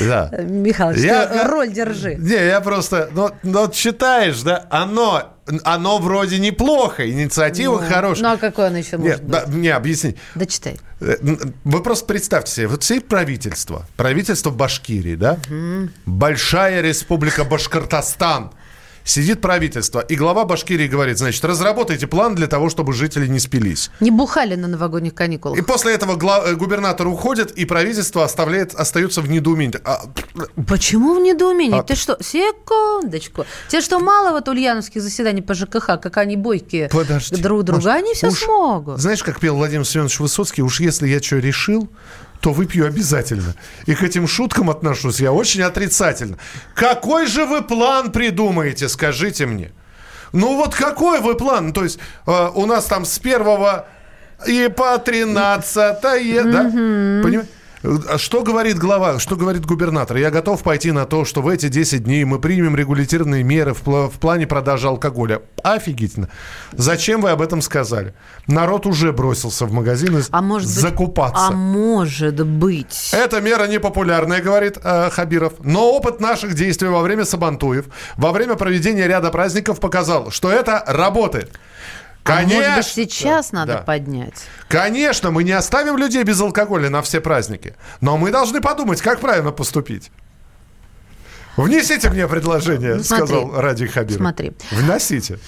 Да. 0.00 0.30
Михаил, 0.42 0.96
я, 0.96 1.46
роль 1.46 1.72
держи. 1.72 2.16
Не, 2.16 2.46
я 2.46 2.60
просто, 2.60 3.08
ну, 3.12 3.30
ну 3.44 3.70
читаешь, 3.70 4.42
да, 4.42 4.66
оно 4.70 5.35
оно 5.64 5.98
вроде 5.98 6.38
неплохо, 6.38 7.08
инициатива 7.08 7.80
ну, 7.80 7.88
хорошая. 7.88 8.24
Ну, 8.24 8.34
а 8.34 8.36
какое 8.36 8.66
оно 8.68 8.78
еще 8.78 8.96
может 8.96 9.22
Нет, 9.22 9.46
быть? 9.46 9.54
Не, 9.54 9.68
объясни. 9.68 10.16
Да 10.34 10.46
читай. 10.46 10.78
Э, 11.00 11.16
вы 11.64 11.82
просто 11.82 12.06
представьте 12.06 12.52
себе, 12.52 12.68
вот 12.68 12.82
все 12.82 13.00
правительство, 13.00 13.86
правительство 13.96 14.50
Башкирии, 14.50 15.14
да? 15.14 15.38
Угу. 15.48 15.90
Большая 16.06 16.80
республика 16.80 17.44
Башкортостан– 17.44 18.52
Сидит 19.06 19.40
правительство, 19.40 20.00
и 20.00 20.16
глава 20.16 20.44
Башкирии 20.44 20.88
говорит, 20.88 21.16
значит, 21.18 21.44
разработайте 21.44 22.08
план 22.08 22.34
для 22.34 22.48
того, 22.48 22.68
чтобы 22.68 22.92
жители 22.92 23.28
не 23.28 23.38
спились. 23.38 23.88
Не 24.00 24.10
бухали 24.10 24.56
на 24.56 24.66
новогодних 24.66 25.14
каникулах. 25.14 25.56
И 25.56 25.62
после 25.62 25.94
этого. 25.94 26.18
Э, 26.44 26.54
губернатор 26.56 27.06
уходит, 27.06 27.52
и 27.52 27.64
правительство 27.66 28.24
оставляет, 28.24 28.74
остается 28.74 29.20
в 29.20 29.28
недоумении. 29.30 29.78
А... 29.84 30.02
Почему 30.66 31.14
в 31.14 31.20
недоумении? 31.20 31.78
А... 31.78 31.84
Ты 31.84 31.94
что, 31.94 32.18
секундочку. 32.20 33.46
Те, 33.68 33.80
что 33.80 34.00
мало 34.00 34.32
вот 34.32 34.48
ульяновских 34.48 35.00
заседаний 35.00 35.40
по 35.40 35.54
ЖКХ, 35.54 36.00
как 36.02 36.16
они 36.16 36.36
бойкие 36.36 36.88
Подожди. 36.88 37.40
друг 37.40 37.62
друга, 37.62 37.84
Маш, 37.84 37.94
они 37.94 38.12
все 38.14 38.26
уж, 38.26 38.40
смогут. 38.40 39.00
Знаешь, 39.00 39.22
как 39.22 39.38
пел 39.38 39.54
Владимир 39.54 39.86
Семенович 39.86 40.18
Высоцкий, 40.18 40.62
уж 40.62 40.80
если 40.80 41.06
я 41.06 41.22
что 41.22 41.38
решил, 41.38 41.88
то 42.40 42.52
выпью 42.52 42.86
обязательно. 42.86 43.54
И 43.86 43.94
к 43.94 44.02
этим 44.02 44.26
шуткам 44.26 44.70
отношусь 44.70 45.20
я 45.20 45.32
очень 45.32 45.62
отрицательно. 45.62 46.38
Какой 46.74 47.26
же 47.26 47.44
вы 47.44 47.62
план 47.62 48.12
придумаете, 48.12 48.88
скажите 48.88 49.46
мне? 49.46 49.72
Ну 50.32 50.56
вот 50.56 50.74
какой 50.74 51.20
вы 51.20 51.34
план? 51.34 51.72
То 51.72 51.84
есть 51.84 51.98
э, 52.26 52.50
у 52.54 52.66
нас 52.66 52.84
там 52.86 53.04
с 53.04 53.18
первого 53.18 53.86
и 54.46 54.68
по 54.74 54.98
13 54.98 55.74
да? 56.44 56.62
Понимаете? 56.64 57.48
А 58.08 58.18
что 58.18 58.42
говорит 58.42 58.78
глава, 58.78 59.18
что 59.20 59.36
говорит 59.36 59.64
губернатор? 59.64 60.16
Я 60.16 60.30
готов 60.30 60.62
пойти 60.62 60.90
на 60.90 61.04
то, 61.04 61.24
что 61.24 61.40
в 61.40 61.48
эти 61.48 61.68
10 61.68 62.02
дней 62.04 62.24
мы 62.24 62.40
примем 62.40 62.74
регуляторные 62.74 63.44
меры 63.44 63.74
в, 63.74 63.82
пл- 63.82 64.10
в 64.10 64.18
плане 64.18 64.46
продажи 64.46 64.88
алкоголя. 64.88 65.42
Офигительно. 65.62 66.28
Зачем 66.72 67.20
вы 67.20 67.30
об 67.30 67.40
этом 67.40 67.62
сказали? 67.62 68.14
Народ 68.48 68.86
уже 68.86 69.12
бросился 69.12 69.66
в 69.66 69.72
магазины 69.72 70.22
а 70.30 70.42
может 70.42 70.68
закупаться. 70.68 71.46
Быть, 71.48 71.54
а 71.54 71.56
может 71.56 72.44
быть. 72.44 73.10
Эта 73.12 73.40
мера 73.40 73.66
непопулярная, 73.68 74.42
говорит 74.42 74.78
э, 74.82 75.10
Хабиров. 75.10 75.54
Но 75.60 75.92
опыт 75.92 76.20
наших 76.20 76.54
действий 76.54 76.88
во 76.88 77.02
время 77.02 77.24
Сабантуев, 77.24 77.86
во 78.16 78.32
время 78.32 78.56
проведения 78.56 79.06
ряда 79.06 79.30
праздников 79.30 79.78
показал, 79.78 80.30
что 80.32 80.50
это 80.50 80.82
работает. 80.86 81.52
Конечно. 82.26 82.56
А 82.56 82.76
может 82.76 82.96
быть, 82.96 83.12
сейчас 83.12 83.52
надо 83.52 83.74
да. 83.74 83.78
поднять? 83.80 84.44
Конечно, 84.68 85.30
мы 85.30 85.44
не 85.44 85.52
оставим 85.52 85.96
людей 85.96 86.22
без 86.24 86.40
алкоголя 86.40 86.90
на 86.90 87.02
все 87.02 87.20
праздники. 87.20 87.74
Но 88.00 88.16
мы 88.18 88.30
должны 88.30 88.60
подумать, 88.60 89.00
как 89.00 89.20
правильно 89.20 89.52
поступить. 89.52 90.10
Внесите 91.56 92.10
мне 92.10 92.28
предложение, 92.28 92.96
ну, 92.96 93.02
сказал 93.02 93.60
Ради 93.60 93.86
Хабиров. 93.86 94.18
Смотри. 94.18 94.52
Вносите. 94.70 95.38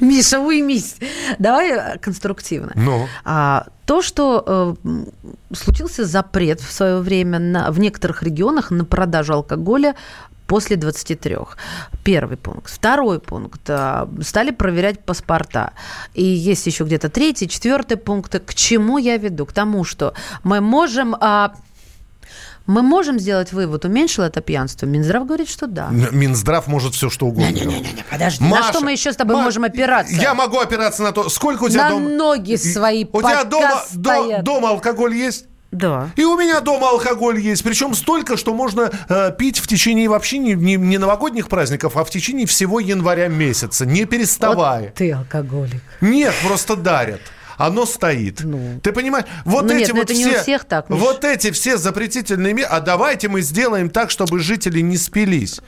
Миша, 0.00 0.40
уймись. 0.40 0.96
Давай 1.38 1.70
э, 1.70 1.98
конструктивно. 1.98 2.72
Ну. 2.74 3.06
А, 3.24 3.66
то, 3.86 4.02
что 4.02 4.76
э, 4.84 5.04
случился 5.54 6.04
запрет 6.04 6.60
в 6.60 6.72
свое 6.72 6.98
время 6.98 7.38
на, 7.38 7.70
в 7.70 7.78
некоторых 7.78 8.22
регионах 8.22 8.70
на 8.70 8.84
продажу 8.84 9.34
алкоголя 9.34 9.94
после 10.50 10.76
23. 10.76 11.36
Первый 12.02 12.36
пункт. 12.36 12.72
Второй 12.74 13.20
пункт. 13.20 13.60
Э, 13.68 14.08
стали 14.20 14.50
проверять 14.50 15.04
паспорта. 15.04 15.74
И 16.12 16.24
есть 16.24 16.66
еще 16.66 16.82
где-то 16.82 17.08
третий, 17.08 17.48
четвертый 17.48 17.96
пункт. 17.96 18.36
К 18.44 18.54
чему 18.54 18.98
я 18.98 19.16
веду? 19.16 19.46
К 19.46 19.52
тому, 19.52 19.84
что 19.84 20.12
мы 20.42 20.60
можем 20.60 21.14
а, 21.20 21.54
мы 22.66 22.82
можем 22.82 23.20
сделать 23.20 23.52
вывод, 23.52 23.84
уменьшило 23.84 24.24
это 24.24 24.40
пьянство? 24.40 24.86
Минздрав 24.86 25.24
говорит, 25.24 25.48
что 25.48 25.68
да. 25.68 25.88
Минздрав 25.90 26.66
может 26.66 26.94
все 26.94 27.10
что 27.10 27.26
угодно. 27.26 27.50
Не-не-не, 27.50 28.04
подожди. 28.10 28.44
Маша, 28.44 28.62
на 28.62 28.72
что 28.72 28.80
мы 28.80 28.92
еще 28.92 29.12
с 29.12 29.16
тобой 29.16 29.36
Ма... 29.36 29.42
можем 29.42 29.62
опираться? 29.62 30.14
Я 30.14 30.34
могу 30.34 30.58
опираться 30.58 31.04
на 31.04 31.12
то, 31.12 31.28
сколько 31.28 31.64
у 31.64 31.68
тебя 31.68 31.84
на 31.84 31.90
дома... 31.90 32.08
ноги 32.10 32.56
свои 32.56 33.04
У 33.04 33.20
тебя 33.20 33.44
дома, 33.44 33.84
до, 33.92 34.42
дома 34.42 34.70
алкоголь 34.70 35.14
есть? 35.14 35.46
Да. 35.70 36.10
И 36.16 36.24
у 36.24 36.36
меня 36.36 36.60
дома 36.60 36.90
алкоголь 36.90 37.38
есть. 37.38 37.62
Причем 37.62 37.94
столько, 37.94 38.36
что 38.36 38.54
можно 38.54 38.90
э, 39.08 39.32
пить 39.36 39.58
в 39.58 39.66
течение 39.66 40.08
вообще 40.08 40.38
не, 40.38 40.54
не, 40.54 40.76
не 40.76 40.98
новогодних 40.98 41.48
праздников, 41.48 41.96
а 41.96 42.04
в 42.04 42.10
течение 42.10 42.46
всего 42.46 42.80
января 42.80 43.28
месяца, 43.28 43.86
не 43.86 44.04
переставая. 44.04 44.82
Вот 44.82 44.94
ты 44.94 45.12
алкоголик. 45.12 45.82
Нет, 46.00 46.34
просто 46.44 46.76
дарят 46.76 47.20
оно 47.60 47.84
стоит. 47.84 48.40
Ну. 48.42 48.80
Ты 48.82 48.92
понимаешь? 48.92 49.26
Вот 49.44 49.66
ну, 49.66 49.72
эти 49.72 49.80
нет, 49.80 49.90
ну 49.92 49.96
вот 50.00 50.10
все, 50.10 50.42
всех 50.42 50.64
так. 50.64 50.88
Миш. 50.88 50.98
Вот 50.98 51.24
эти 51.24 51.50
все 51.50 51.76
запретительные 51.76 52.54
меры. 52.54 52.68
А 52.70 52.80
давайте 52.80 53.28
мы 53.28 53.42
сделаем 53.42 53.90
так, 53.90 54.10
чтобы 54.10 54.38
жители 54.38 54.80
не 54.80 54.96
спились. 54.96 55.60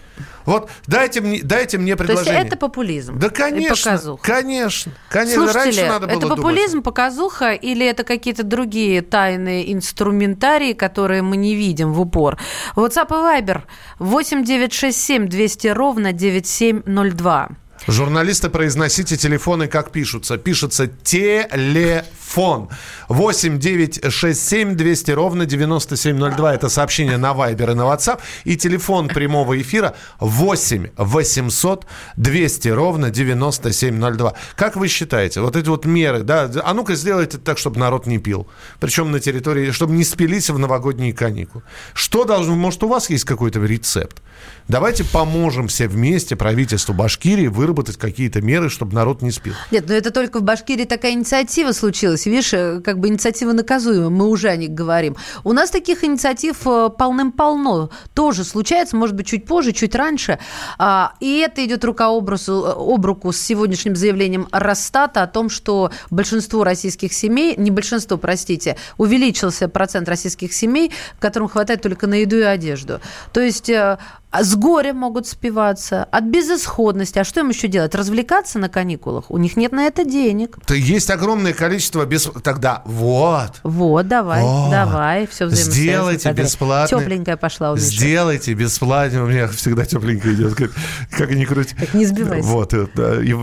Вот 0.47 0.71
дайте 0.87 1.21
мне, 1.21 1.41
дайте 1.43 1.79
мне 1.79 1.95
предложение. 1.97 2.33
То 2.33 2.41
есть 2.41 2.47
это 2.49 2.57
популизм? 2.57 3.19
Да, 3.19 3.29
конечно. 3.29 4.19
Конечно. 4.23 4.93
Конечно. 5.09 5.45
Слушатели, 5.45 5.81
Раньше 5.81 5.87
надо 5.87 6.07
было 6.07 6.19
это 6.19 6.29
популизм, 6.29 6.71
думать. 6.71 6.85
показуха 6.85 7.53
или 7.53 7.87
это 7.87 8.05
какие-то 8.05 8.43
другие 8.43 9.03
тайные 9.03 9.73
инструментарии, 9.73 10.73
которые 10.73 11.23
мы 11.23 11.37
не 11.37 11.55
видим 11.55 11.93
в 11.93 12.01
упор? 12.01 12.39
WhatsApp 12.75 13.09
и 13.09 13.43
Viber 13.43 13.63
8967 13.99 15.29
200 15.29 15.67
ровно 15.69 16.13
9702. 16.13 17.51
Журналисты, 17.89 18.49
произносите 18.49 19.17
телефоны, 19.17 19.67
как 19.67 19.91
пишутся. 19.91 20.39
Пишется 20.39 20.87
телефон. 20.87 22.69
8 23.09 23.59
9 23.59 24.13
6 24.13 24.49
7 24.49 24.75
200 24.77 25.11
ровно 25.11 25.47
9702. 25.47 26.55
Это 26.55 26.69
сообщение 26.69 27.17
на 27.17 27.33
Viber 27.33 27.73
и 27.73 27.75
на 27.75 27.83
WhatsApp. 27.83 28.21
И 28.45 28.57
телефон 28.57 29.09
прямого 29.09 29.61
эфира 29.61 29.97
8 30.21 30.91
800 30.97 31.87
200 32.17 32.69
ровно 32.69 33.11
9702. 33.11 34.35
Как 34.55 34.77
вы 34.77 34.87
считаете, 34.87 35.41
вот 35.41 35.57
эти 35.57 35.69
вот 35.69 35.85
меры, 35.85 36.23
да, 36.23 36.49
а 36.63 36.75
ну-ка 36.75 36.95
сделайте 36.95 37.39
так, 37.39 37.59
чтобы 37.59 37.81
народ 37.81 38.07
не 38.07 38.19
пил. 38.19 38.47
Причем 38.79 39.11
на 39.11 39.19
территории, 39.19 39.73
чтобы 39.73 39.95
не 39.95 40.05
спились 40.05 40.51
в 40.51 40.59
новогодние 40.59 41.13
каникулы. 41.13 41.65
Что 41.95 42.25
должно, 42.25 42.55
может, 42.55 42.85
у 42.85 42.89
вас 42.89 43.11
есть 43.11 43.25
какой-то 43.25 43.59
рецепт? 43.61 44.23
Давайте 44.69 45.05
поможем 45.05 45.69
все 45.69 45.89
вместе 45.89 46.37
правительству 46.37 46.95
Башкирии 46.95 47.49
выработать 47.49 47.97
какие-то 47.97 48.41
меры, 48.41 48.71
чтобы 48.71 48.95
народ 48.95 49.23
не 49.23 49.31
спил. 49.31 49.55
Нет, 49.71 49.85
но 49.89 49.95
это 49.95 50.11
только 50.11 50.41
в 50.41 50.43
Башкирии 50.43 50.85
такая 50.85 51.13
инициатива 51.13 51.73
случилась. 51.73 52.27
Видишь, 52.27 52.53
э, 52.53 52.81
как 52.81 52.99
бы 52.99 53.09
инициатива 53.09 53.53
наказуема, 53.53 54.11
мы 54.11 54.29
уже 54.29 54.49
о 54.49 54.57
них 54.57 54.71
говорим. 54.71 55.17
У 55.45 55.53
нас 55.53 55.71
таких 55.71 56.05
инициатив 56.05 56.67
э, 56.67 56.91
полным-полно. 56.97 57.91
Тоже 58.15 58.45
случается, 58.45 58.97
может 58.97 59.17
быть, 59.17 59.27
чуть 59.27 59.47
позже, 59.47 59.73
чуть 59.73 59.95
раньше. 59.95 60.39
А, 60.79 61.13
и 61.21 61.39
это 61.39 61.65
идет 61.65 61.85
рука 61.85 62.07
руку, 62.07 62.33
об 62.49 63.05
руку 63.05 63.33
с 63.33 63.41
сегодняшним 63.41 63.97
заявлением 63.97 64.49
Росстата 64.53 65.23
о 65.23 65.27
том, 65.27 65.51
что 65.51 65.91
большинство 66.11 66.65
российских 66.65 67.13
семей, 67.13 67.55
не 67.57 67.71
большинство, 67.71 68.17
простите, 68.17 68.77
увеличился 68.97 69.69
процент 69.69 70.09
российских 70.09 70.53
семей, 70.53 70.93
которым 71.19 71.49
хватает 71.49 71.83
только 71.83 72.07
на 72.07 72.15
еду 72.15 72.37
и 72.37 72.43
одежду. 72.43 73.01
То 73.33 73.41
есть 73.41 73.69
э, 73.69 73.99
с 74.41 74.57
горя 74.57 74.95
могут 74.95 75.27
спиваться, 75.27 76.05
от 76.05 76.25
безысходности. 76.25 77.19
А 77.19 77.25
что 77.25 77.41
им 77.41 77.51
еще 77.51 77.69
делать? 77.69 77.95
Развлекаться 77.95 78.59
на 78.59 78.69
каникулах? 78.69 79.31
У 79.31 79.39
них 79.39 79.57
нет 79.57 79.73
на 79.73 79.85
это 79.85 80.05
денег. 80.05 80.57
То 80.67 80.75
есть 80.75 81.11
огромное 81.11 81.53
количество 81.53 82.05
без... 82.07 82.29
Тогда 82.43 82.83
вот. 82.87 83.61
Вот, 83.63 84.09
давай, 84.09 84.43
вот. 84.43 84.71
давай. 84.71 85.27
Все 85.27 85.49
Сделайте 85.51 86.33
бесплатно. 86.33 86.99
Тепленькая 86.99 87.37
пошла 87.37 87.73
у 87.73 87.75
Миши. 87.75 87.87
Сделайте 87.87 88.55
бесплатно. 88.55 89.25
У 89.25 89.27
меня 89.27 89.49
всегда 89.49 89.85
тепленькая 89.85 90.35
идет. 90.35 90.55
Как, 90.55 90.71
как 91.11 91.31
ни 91.31 91.45
крути. 91.45 91.75
Так 91.79 91.95
не 91.95 92.07
сбивайся. 92.07 92.49
Вот. 92.49 92.75
Да, 92.95 93.23
и, 93.23 93.35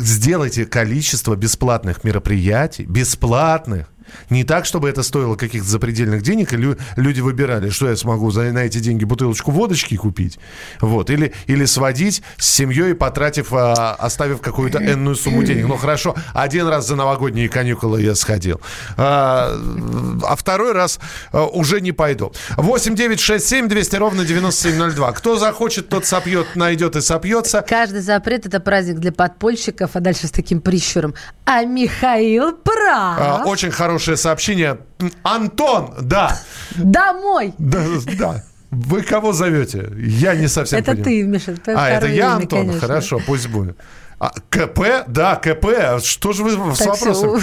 сделайте 0.00 0.66
количество 0.66 1.36
бесплатных 1.36 2.04
мероприятий, 2.04 2.84
бесплатных, 2.84 3.86
не 4.30 4.44
так, 4.44 4.66
чтобы 4.66 4.88
это 4.88 5.02
стоило 5.02 5.36
каких-то 5.36 5.68
запредельных 5.68 6.22
денег, 6.22 6.52
и 6.52 6.76
люди 6.96 7.20
выбирали, 7.20 7.70
что 7.70 7.88
я 7.88 7.96
смогу 7.96 8.30
за, 8.30 8.52
на 8.52 8.60
эти 8.60 8.78
деньги 8.78 9.04
бутылочку 9.04 9.50
водочки 9.50 9.96
купить, 9.96 10.38
вот, 10.80 11.10
или, 11.10 11.32
или 11.46 11.64
сводить 11.64 12.22
с 12.38 12.46
семьей, 12.46 12.94
потратив, 12.94 13.52
а, 13.52 13.94
оставив 13.94 14.40
какую-то 14.40 14.78
энную 14.78 15.16
сумму 15.16 15.42
денег. 15.42 15.66
Ну, 15.66 15.76
хорошо, 15.76 16.14
один 16.34 16.66
раз 16.68 16.86
за 16.86 16.96
новогодние 16.96 17.48
каникулы 17.48 18.02
я 18.02 18.14
сходил, 18.14 18.60
а, 18.96 19.56
а 20.22 20.36
второй 20.36 20.72
раз 20.72 20.98
а, 21.32 21.46
уже 21.46 21.80
не 21.80 21.92
пойду. 21.92 22.32
8 22.56 22.94
9 22.94 23.20
6 23.20 23.46
7 23.46 23.68
200 23.68 23.96
ровно 23.96 24.24
9702. 24.24 25.12
Кто 25.12 25.36
захочет, 25.36 25.88
тот 25.88 26.06
сопьет, 26.06 26.56
найдет 26.56 26.96
и 26.96 27.00
сопьется. 27.00 27.64
Каждый 27.68 28.00
запрет– 28.00 28.46
это 28.46 28.60
праздник 28.60 28.98
для 28.98 29.12
подпольщиков, 29.12 29.90
а 29.94 30.00
дальше 30.00 30.26
с 30.26 30.30
таким 30.30 30.60
прищуром. 30.60 31.14
А 31.44 31.64
Михаил 31.64 32.52
прав. 32.52 33.18
А, 33.18 33.42
очень 33.46 33.70
хороший 33.70 33.95
хорошее 33.96 34.16
сообщение. 34.16 34.78
Антон, 35.22 35.94
да. 36.02 36.38
Домой. 36.76 37.54
Да, 37.58 37.84
да. 38.18 38.44
Вы 38.70 39.02
кого 39.02 39.32
зовете? 39.32 39.90
Я 39.96 40.34
не 40.34 40.48
совсем 40.48 40.80
Это 40.80 40.92
понимаю. 40.92 41.04
ты, 41.04 41.22
Миша. 41.22 41.56
А, 41.66 41.88
это 41.88 42.06
я, 42.06 42.34
Антон? 42.34 42.60
Конечно. 42.60 42.80
Хорошо, 42.80 43.20
пусть 43.26 43.48
будет. 43.48 43.76
А, 44.18 44.32
КП? 44.50 45.04
Да, 45.06 45.36
КП. 45.36 46.02
Что 46.04 46.32
же 46.32 46.42
вы 46.44 46.56
так 46.56 46.76
с 46.76 46.86
вопросом? 46.86 47.40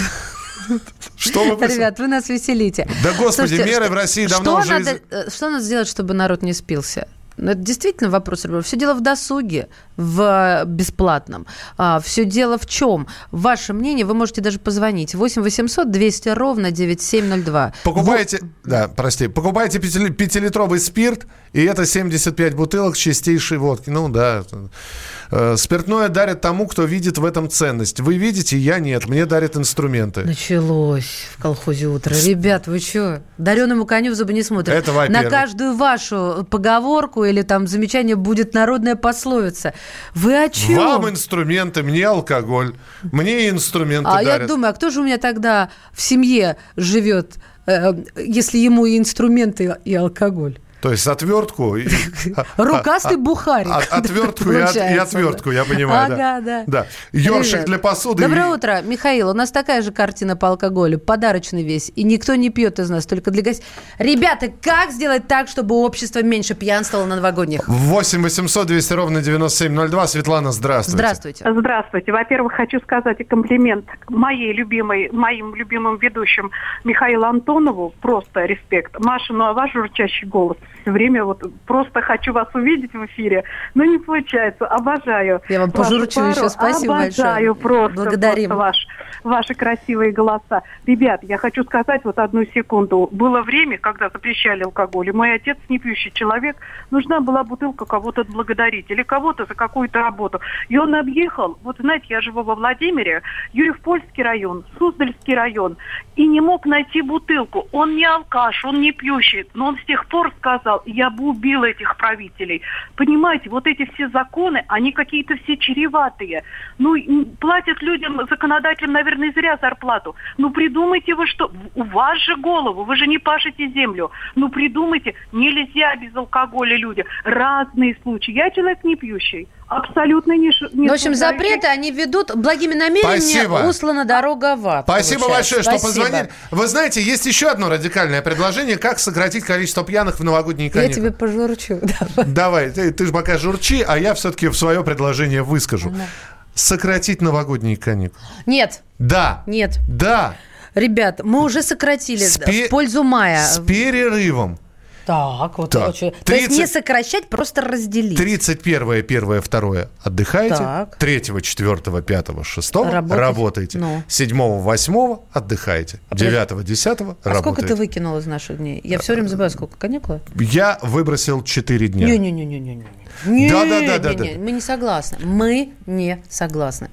Что 1.16 1.56
вы 1.56 1.66
Ребят, 1.66 1.98
вы 1.98 2.06
нас 2.06 2.28
веселите. 2.28 2.88
Да, 3.02 3.10
господи, 3.12 3.48
Слушайте, 3.48 3.64
меры 3.64 3.88
в 3.88 3.92
России 3.92 4.26
давно 4.26 4.62
что 4.62 4.74
уже... 4.74 4.78
Надо, 4.78 5.00
э, 5.10 5.30
что 5.30 5.50
надо 5.50 5.64
сделать, 5.64 5.88
чтобы 5.88 6.14
народ 6.14 6.42
не 6.42 6.54
спился? 6.54 7.06
Но 7.36 7.52
это 7.52 7.60
действительно 7.60 8.10
вопрос. 8.10 8.46
Все 8.62 8.76
дело 8.76 8.94
в 8.94 9.00
досуге, 9.00 9.68
в 9.96 10.64
бесплатном. 10.66 11.46
А, 11.76 12.00
все 12.00 12.24
дело 12.24 12.58
в 12.58 12.66
чем? 12.66 13.06
Ваше 13.30 13.72
мнение, 13.72 14.06
вы 14.06 14.14
можете 14.14 14.40
даже 14.40 14.58
позвонить. 14.58 15.14
8 15.14 15.42
800 15.42 15.90
200 15.90 16.28
ровно 16.30 16.70
9702. 16.70 17.72
Покупаете, 17.84 18.38
вот. 18.40 18.50
да, 18.64 18.88
прости, 18.88 19.28
покупаете 19.28 19.78
пятилитровый 19.78 20.80
спирт, 20.80 21.26
и 21.52 21.62
это 21.64 21.86
75 21.86 22.54
бутылок 22.54 22.96
чистейшей 22.96 23.58
водки. 23.58 23.90
Ну 23.90 24.08
да, 24.08 24.44
Э, 24.52 25.23
спиртное 25.56 26.08
дарят 26.08 26.40
тому, 26.40 26.66
кто 26.66 26.84
видит 26.84 27.18
в 27.18 27.24
этом 27.24 27.48
ценность. 27.48 28.00
Вы 28.00 28.16
видите, 28.16 28.56
я 28.56 28.78
нет. 28.78 29.06
Мне 29.08 29.26
дарят 29.26 29.56
инструменты. 29.56 30.22
Началось 30.22 31.26
в 31.36 31.42
колхозе 31.42 31.86
утро. 31.86 32.14
Ребят, 32.14 32.66
вы 32.66 32.78
что? 32.78 33.22
Дареному 33.38 33.86
коню 33.86 34.12
в 34.12 34.14
зубы 34.14 34.32
не 34.32 34.42
смотрят. 34.42 34.76
Это 34.76 34.92
На 35.08 35.24
каждую 35.24 35.74
вашу 35.76 36.46
поговорку 36.50 37.24
или 37.24 37.42
там 37.42 37.66
замечание 37.66 38.16
будет 38.16 38.54
народная 38.54 38.96
пословица. 38.96 39.74
Вы 40.14 40.44
о 40.44 40.48
чем? 40.48 40.76
Вам 40.76 41.08
инструменты, 41.08 41.82
мне 41.82 42.06
алкоголь. 42.06 42.74
Мне 43.02 43.48
инструменты 43.48 44.08
А 44.08 44.22
дарят. 44.22 44.42
я 44.42 44.46
думаю, 44.48 44.70
а 44.70 44.72
кто 44.74 44.90
же 44.90 45.00
у 45.00 45.04
меня 45.04 45.18
тогда 45.18 45.70
в 45.92 46.00
семье 46.00 46.56
живет, 46.76 47.36
э, 47.66 47.92
если 48.16 48.58
ему 48.58 48.86
и 48.86 48.98
инструменты, 48.98 49.76
и 49.84 49.94
алкоголь? 49.94 50.58
То 50.84 50.90
есть 50.90 51.06
отвертку... 51.06 51.78
Рукастый 52.58 53.16
бухарик. 53.16 53.72
Отвертку 53.90 54.52
и 54.52 54.58
отвертку, 54.58 55.50
я 55.50 55.64
понимаю. 55.64 56.12
Ага, 56.12 56.40
да. 56.42 56.64
Да. 56.66 56.86
Ёршик 57.12 57.64
для 57.64 57.78
посуды. 57.78 58.22
Доброе 58.22 58.48
утро, 58.48 58.82
Михаил. 58.82 59.30
У 59.30 59.32
нас 59.32 59.50
такая 59.50 59.80
же 59.80 59.92
картина 59.92 60.36
по 60.36 60.48
алкоголю. 60.48 60.98
Подарочный 60.98 61.62
весь. 61.62 61.90
И 61.96 62.04
никто 62.04 62.34
не 62.34 62.50
пьет 62.50 62.78
из 62.80 62.90
нас, 62.90 63.06
только 63.06 63.30
для 63.30 63.42
гостей. 63.42 63.64
Ребята, 63.98 64.52
как 64.60 64.90
сделать 64.90 65.26
так, 65.26 65.48
чтобы 65.48 65.74
общество 65.74 66.22
меньше 66.22 66.54
пьянствовало 66.54 67.06
на 67.06 67.16
новогодних? 67.16 67.66
8 67.66 68.22
800 68.22 68.66
200 68.66 68.92
ровно 68.92 69.22
9702. 69.22 70.06
Светлана, 70.06 70.52
здравствуйте. 70.52 70.98
Здравствуйте. 70.98 71.50
Здравствуйте. 71.50 72.12
Во-первых, 72.12 72.52
хочу 72.52 72.78
сказать 72.80 73.18
и 73.20 73.24
комплимент 73.24 73.86
моей 74.10 74.52
любимой, 74.52 75.08
моим 75.12 75.54
любимым 75.54 75.96
ведущим 75.96 76.50
Михаилу 76.84 77.24
Антонову. 77.24 77.94
Просто 78.02 78.44
респект. 78.44 79.02
Маша, 79.02 79.32
ну 79.32 79.44
а 79.44 79.54
ваш 79.54 79.72
журчащий 79.72 80.28
голос 80.28 80.58
все 80.82 80.90
время 80.90 81.24
вот 81.24 81.42
просто 81.66 82.00
хочу 82.02 82.32
вас 82.32 82.48
увидеть 82.54 82.92
в 82.92 83.04
эфире, 83.06 83.44
но 83.74 83.84
не 83.84 83.98
получается. 83.98 84.66
Обожаю. 84.66 85.40
Я 85.48 85.60
вам 85.60 85.70
пожурчу 85.70 86.20
еще. 86.20 86.48
Спасибо 86.48 86.94
Обожаю 86.94 87.06
большое. 87.06 87.28
Обожаю 87.28 87.54
просто, 87.54 87.94
Благодарим. 87.96 88.48
просто 88.50 88.56
ваш, 88.56 88.86
ваши 89.22 89.54
красивые 89.54 90.12
голоса. 90.12 90.62
Ребят, 90.86 91.22
я 91.22 91.38
хочу 91.38 91.64
сказать 91.64 92.04
вот 92.04 92.18
одну 92.18 92.44
секунду. 92.46 93.08
Было 93.12 93.42
время, 93.42 93.78
когда 93.78 94.08
запрещали 94.10 94.62
алкоголь, 94.62 95.08
и 95.08 95.12
мой 95.12 95.34
отец, 95.34 95.56
не 95.68 95.78
пьющий 95.78 96.12
человек, 96.12 96.56
нужна 96.90 97.20
была 97.20 97.44
бутылка 97.44 97.84
кого-то 97.84 98.22
отблагодарить 98.22 98.90
или 98.90 99.02
кого-то 99.02 99.46
за 99.46 99.54
какую-то 99.54 100.00
работу. 100.00 100.40
И 100.68 100.78
он 100.78 100.94
объехал, 100.94 101.58
вот 101.62 101.76
знаете, 101.78 102.06
я 102.08 102.20
живу 102.20 102.42
во 102.42 102.54
Владимире, 102.54 103.22
Юрьев-Польский 103.52 104.22
район, 104.22 104.64
Суздальский 104.78 105.34
район, 105.34 105.76
и 106.16 106.26
не 106.26 106.40
мог 106.40 106.66
найти 106.66 107.02
бутылку. 107.02 107.68
Он 107.72 107.96
не 107.96 108.04
алкаш, 108.04 108.64
он 108.64 108.80
не 108.80 108.92
пьющий, 108.92 109.46
но 109.54 109.68
он 109.68 109.78
с 109.78 109.84
тех 109.84 110.06
пор 110.06 110.32
сказал, 110.38 110.53
сказал, 110.58 110.82
я 110.86 111.10
бы 111.10 111.24
убил 111.24 111.64
этих 111.64 111.96
правителей. 111.96 112.62
Понимаете, 112.96 113.50
вот 113.50 113.66
эти 113.66 113.84
все 113.92 114.08
законы, 114.08 114.64
они 114.68 114.92
какие-то 114.92 115.36
все 115.36 115.56
чреватые. 115.56 116.42
Ну, 116.78 116.96
платят 117.40 117.82
людям, 117.82 118.20
законодателям, 118.28 118.92
наверное, 118.92 119.32
зря 119.32 119.58
зарплату. 119.60 120.14
Ну, 120.38 120.50
придумайте 120.50 121.14
вы 121.14 121.26
что, 121.26 121.50
у 121.74 121.82
вас 121.84 122.18
же 122.20 122.36
голову, 122.36 122.84
вы 122.84 122.96
же 122.96 123.06
не 123.06 123.18
пашете 123.18 123.68
землю. 123.68 124.10
Ну, 124.34 124.48
придумайте, 124.48 125.14
нельзя 125.32 125.96
без 125.96 126.14
алкоголя 126.14 126.76
люди. 126.76 127.04
Разные 127.24 127.96
случаи. 128.02 128.32
Я 128.32 128.50
человек 128.50 128.84
не 128.84 128.96
пьющий. 128.96 129.48
Абсолютно 129.68 130.32
не... 130.32 130.50
не 130.72 130.88
в 130.88 130.92
общем, 130.92 131.14
запреты 131.14 131.66
они 131.66 131.90
ведут 131.90 132.34
благими 132.34 132.74
намерениями, 132.74 133.20
Спасибо. 133.20 133.68
услана 133.68 134.04
дорога 134.04 134.56
в 134.56 134.68
ад. 134.68 134.84
Спасибо 134.84 135.22
получается. 135.22 135.56
большое, 135.56 135.62
Спасибо. 135.62 135.92
что 135.92 136.02
позвонили. 136.02 136.30
Вы 136.50 136.66
знаете, 136.66 137.02
есть 137.02 137.26
еще 137.26 137.48
одно 137.48 137.68
радикальное 137.68 138.22
предложение, 138.22 138.76
как 138.76 138.98
сократить 138.98 139.44
количество 139.44 139.84
пьяных 139.84 140.20
в 140.20 140.24
новогодние 140.24 140.70
каникулы. 140.70 140.88
Я 140.88 140.94
тебе 140.94 141.12
пожурчу. 141.12 141.80
Давай, 142.26 142.70
ты, 142.70 142.92
ты 142.92 143.06
же 143.06 143.12
пока 143.12 143.38
журчи, 143.38 143.84
а 143.86 143.98
я 143.98 144.14
все-таки 144.14 144.48
в 144.48 144.56
свое 144.56 144.84
предложение 144.84 145.42
выскажу. 145.42 145.88
Ага. 145.88 146.06
Сократить 146.54 147.20
новогодние 147.20 147.76
каникулы. 147.76 148.20
Нет. 148.46 148.82
Да. 148.98 149.42
Нет. 149.46 149.78
Да. 149.88 150.36
Ребят, 150.74 151.20
мы 151.22 151.42
уже 151.42 151.62
сократили 151.62 152.26
Спе- 152.26 152.66
в 152.66 152.70
пользу 152.70 153.02
мая. 153.02 153.44
С 153.44 153.60
перерывом. 153.60 154.58
Так, 155.06 155.58
вот 155.58 155.70
так. 155.70 155.90
очень. 155.90 156.10
30... 156.10 156.24
То 156.24 156.34
есть 156.34 156.50
не 156.50 156.66
сокращать, 156.66 157.28
просто 157.28 157.60
разделить. 157.60 158.16
31, 158.16 158.90
1, 158.90 159.20
2 159.20 159.88
отдыхаете. 160.02 160.56
Так. 160.56 160.96
3, 160.96 161.22
4, 161.42 162.02
5, 162.02 162.30
6 162.42 162.74
Работать. 162.74 163.18
работаете. 163.18 163.78
Ну. 163.78 164.02
7, 164.08 164.38
8 164.38 165.16
отдыхаете. 165.32 166.00
9, 166.10 166.64
10 166.64 166.86
а 166.86 167.04
работаете. 167.04 167.40
сколько 167.40 167.62
ты 167.62 167.74
выкинул 167.74 168.18
из 168.18 168.26
наших 168.26 168.58
дней? 168.58 168.80
Я 168.84 168.98
все 168.98 169.14
время 169.14 169.28
забываю, 169.28 169.50
сколько 169.50 169.76
каникулы? 169.76 170.20
Я 170.34 170.78
выбросил 170.82 171.42
4 171.42 171.88
дня. 171.88 172.06
Не-не-не-не-не. 172.06 172.86
Да, 173.24 173.64
да, 173.64 173.80
да, 173.80 173.98
да, 173.98 174.14
да. 174.14 174.24
Мы 174.38 174.52
не 174.52 174.60
согласны. 174.60 175.18
Мы 175.24 175.72
не 175.86 176.22
согласны. 176.28 176.90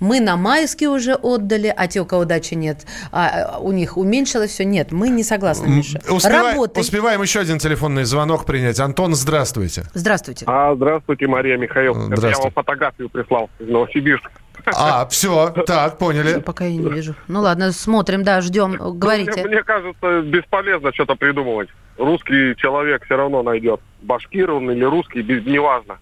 Мы 0.00 0.20
на 0.20 0.36
майские 0.36 0.90
уже 0.90 1.14
отдали, 1.14 1.72
а 1.74 1.86
те, 1.86 2.00
у 2.00 2.04
кого 2.04 2.24
дачи 2.24 2.54
нет, 2.54 2.86
а, 3.12 3.58
у 3.60 3.72
них 3.72 3.96
уменьшилось 3.96 4.50
все. 4.50 4.64
Нет, 4.64 4.92
мы 4.92 5.08
не 5.08 5.22
согласны, 5.22 5.68
Миша. 5.68 6.00
Успевай, 6.10 6.52
Работай. 6.52 6.82
Успеваем 6.82 7.22
еще 7.22 7.40
один 7.40 7.58
телефонный 7.58 8.04
звонок 8.04 8.44
принять. 8.44 8.78
Антон, 8.78 9.14
здравствуйте. 9.14 9.84
Здравствуйте. 9.94 10.44
А, 10.48 10.74
здравствуйте, 10.74 11.26
Мария 11.26 11.56
Михаил. 11.56 11.94
Здравствуйте. 11.94 12.36
Я 12.36 12.42
вам 12.42 12.52
фотографию 12.52 13.08
прислал 13.08 13.48
из 13.58 13.68
Новосибирска. 13.68 14.30
А, 14.66 15.06
все, 15.06 15.50
так, 15.66 15.98
поняли. 15.98 16.40
Пока 16.40 16.64
я 16.64 16.76
не 16.76 16.90
вижу. 16.90 17.14
Ну 17.28 17.40
ладно, 17.40 17.72
смотрим, 17.72 18.24
да, 18.24 18.40
ждем, 18.40 18.76
говорите. 18.98 19.32
Ну, 19.36 19.42
мне, 19.42 19.48
мне 19.48 19.62
кажется, 19.62 20.22
бесполезно 20.22 20.92
что-то 20.92 21.14
придумывать. 21.14 21.68
Русский 21.96 22.56
человек 22.56 23.04
все 23.04 23.16
равно 23.16 23.42
найдет. 23.42 23.80
Башкир 24.02 24.50
он 24.50 24.70
или 24.70 24.84
русский, 24.84 25.22
без, 25.22 25.44
неважно. 25.46 25.98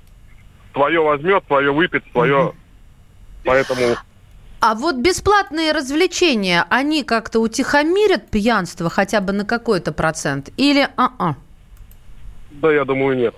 Свое 0.73 1.01
возьмет, 1.01 1.45
свое 1.47 1.73
выпьет, 1.73 2.05
свое... 2.13 2.53
Поэтому... 3.45 3.97
А 4.61 4.75
вот 4.75 4.97
бесплатные 4.97 5.73
развлечения, 5.73 6.65
они 6.71 7.05
как-то 7.05 7.41
утихомирят 7.41 8.31
пьянство 8.31 8.89
хотя 8.89 9.21
бы 9.21 9.35
на 9.35 9.45
какой-то 9.45 9.93
процент? 9.93 10.49
Или 10.57 10.89
а-а? 10.97 11.35
Да, 12.51 12.73
я 12.73 12.87
думаю, 12.87 13.17
нет. 13.19 13.35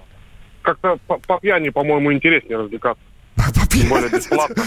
Как-то 0.62 0.98
по, 1.08 1.18
по 1.18 1.40
пьяни, 1.40 1.70
по-моему, 1.70 2.12
интереснее 2.12 2.58
развлекаться. 2.58 3.02
Тем 3.70 3.88
более 3.88 4.08
бесплатно. 4.08 4.62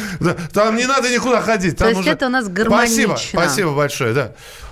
Там 0.54 0.76
не 0.76 0.86
надо 0.86 1.10
никуда 1.14 1.42
ходить. 1.42 1.78
То 1.78 1.90
есть 1.90 2.06
это 2.06 2.28
у 2.28 2.30
нас 2.30 2.48
гармонично. 2.48 3.18
Спасибо, 3.18 3.40
спасибо 3.44 3.72
большое, 3.76 4.14
да. 4.14 4.32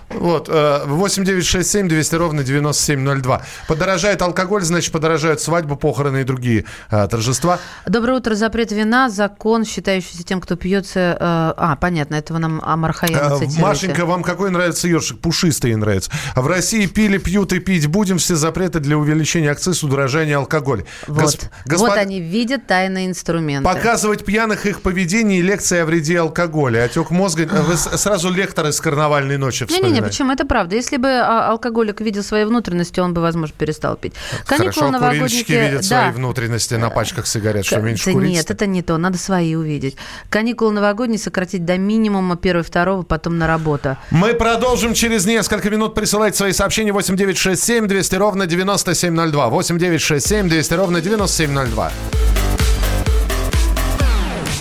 Вот, 0.10 0.48
8967 0.48 1.86
э, 1.86 1.90
200 1.90 2.16
ровно 2.16 2.44
9702. 2.44 3.42
Подорожает 3.68 4.22
алкоголь, 4.22 4.64
значит, 4.64 4.92
подорожают 4.92 5.42
свадьбы, 5.42 5.76
похороны 5.76 6.22
и 6.22 6.24
другие 6.24 6.66
а, 6.90 7.08
торжества. 7.08 7.60
Доброе 7.86 8.14
утро. 8.14 8.36
Запрет 8.36 8.72
вина, 8.72 9.10
закон, 9.10 9.66
считающийся 9.66 10.24
тем, 10.24 10.40
кто 10.40 10.56
пьется... 10.56 11.18
Э, 11.20 11.54
а, 11.58 11.78
понятно, 11.80 12.16
этого 12.16 12.38
нам 12.38 12.62
Амар 12.64 12.94
Хаям 12.94 13.42
Машенька, 13.60 14.06
вам 14.06 14.24
какой 14.24 14.50
нравится 14.50 14.88
ёршик? 14.88 15.20
Пушистый 15.20 15.76
нравится. 15.76 16.10
А 16.36 16.42
в 16.42 16.48
России 16.48 16.86
пили, 16.86 17.18
пьют 17.18 17.52
и 17.54 17.60
пить 17.60 17.88
будем. 17.88 18.18
Все 18.18 18.36
запреты 18.36 18.80
для 18.80 18.98
увеличения 18.98 19.52
акциз, 19.52 19.84
удорожания 19.84 20.38
алкоголя. 20.38 20.86
Вот. 21.08 21.50
Господ... 21.66 21.90
вот 21.90 21.98
они 21.98 22.22
видят 22.22 22.66
тайные 22.68 23.08
инструменты. 23.08 23.68
Показывать 23.68 24.26
пьяных 24.26 24.66
их 24.66 24.82
поведение 24.82 25.40
и 25.40 25.42
лекции 25.42 25.80
о 25.80 25.86
вреде 25.86 26.20
алкоголя. 26.20 26.86
Отек 26.86 27.12
мозга. 27.12 27.48
Вы 27.48 27.76
сразу 27.76 28.32
лектор 28.32 28.68
из 28.68 28.80
карнавальной 28.80 29.38
ночи 29.38 29.66
вспоминаете. 29.66 29.97
Не, 30.02 30.08
почему? 30.08 30.32
Это 30.32 30.46
правда. 30.46 30.76
Если 30.76 30.98
бы 30.98 31.10
а, 31.10 31.50
алкоголик 31.50 32.02
видел 32.02 32.24
свои 32.24 32.46
внутренности, 32.46 33.00
он 33.00 33.14
бы, 33.14 33.22
возможно, 33.22 33.56
перестал 33.58 33.96
пить. 33.96 34.14
Каникулы 34.46 34.72
Хорошо, 34.74 34.92
новогодники... 34.92 35.52
видят 35.52 35.82
да. 35.90 36.02
свои 36.02 36.12
внутренности 36.12 36.76
на 36.76 36.90
пачках 36.90 37.28
сигарет, 37.28 37.66
что 37.66 37.80
меньше 37.80 38.06
да 38.06 38.12
курить? 38.12 38.32
Нет, 38.32 38.52
это 38.52 38.66
не 38.66 38.82
то. 38.82 38.98
Надо 38.98 39.18
свои 39.18 39.56
увидеть. 39.56 39.98
Каникулы 40.30 40.72
новогодние 40.72 41.20
сократить 41.20 41.66
до 41.66 41.78
минимума 41.78 42.36
первого, 42.38 42.64
второго, 42.64 43.04
потом 43.04 43.38
на 43.38 43.48
работу. 43.48 43.98
Мы 44.12 44.34
продолжим 44.34 44.94
через 44.94 45.26
несколько 45.26 45.70
минут. 45.70 45.96
Присылайте 45.96 46.38
свои 46.38 46.54
сообщения 46.54 46.92
8967 46.92 47.88
200 47.88 48.16
ровно 48.16 48.46
9702. 48.46 49.50
8967 49.50 50.50
200 50.50 50.74
ровно 50.74 51.02
9702. 51.02 51.92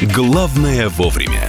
Главное 0.02 0.88
вовремя 0.90 1.48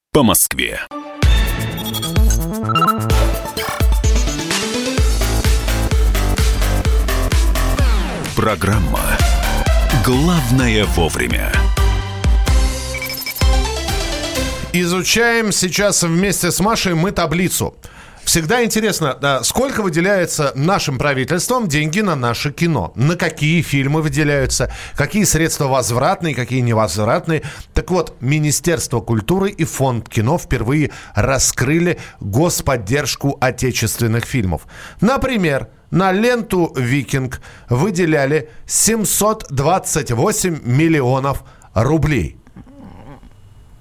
по 0.13 0.23
Москве. 0.23 0.77
Программа 8.35 8.99
«Главное 10.03 10.83
вовремя». 10.83 11.53
Изучаем 14.73 15.53
сейчас 15.53 16.03
вместе 16.03 16.51
с 16.51 16.59
Машей 16.59 16.93
мы 16.93 17.11
таблицу– 17.11 17.77
Всегда 18.23 18.63
интересно, 18.63 19.17
сколько 19.43 19.81
выделяется 19.81 20.53
нашим 20.55 20.97
правительством 20.97 21.67
деньги 21.67 21.99
на 21.99 22.15
наше 22.15 22.51
кино? 22.51 22.93
На 22.95 23.17
какие 23.17 23.61
фильмы 23.61 24.01
выделяются? 24.01 24.71
Какие 24.95 25.25
средства 25.25 25.67
возвратные, 25.67 26.33
какие 26.33 26.61
невозвратные? 26.61 27.41
Так 27.73 27.91
вот, 27.91 28.15
Министерство 28.21 29.01
культуры 29.01 29.49
и 29.49 29.65
Фонд 29.65 30.07
кино 30.07 30.37
впервые 30.37 30.91
раскрыли 31.13 31.99
господдержку 32.21 33.37
отечественных 33.41 34.23
фильмов. 34.23 34.65
Например, 35.01 35.67
на 35.89 36.13
ленту 36.13 36.73
«Викинг» 36.77 37.41
выделяли 37.69 38.49
728 38.65 40.61
миллионов 40.63 41.43
рублей. 41.73 42.37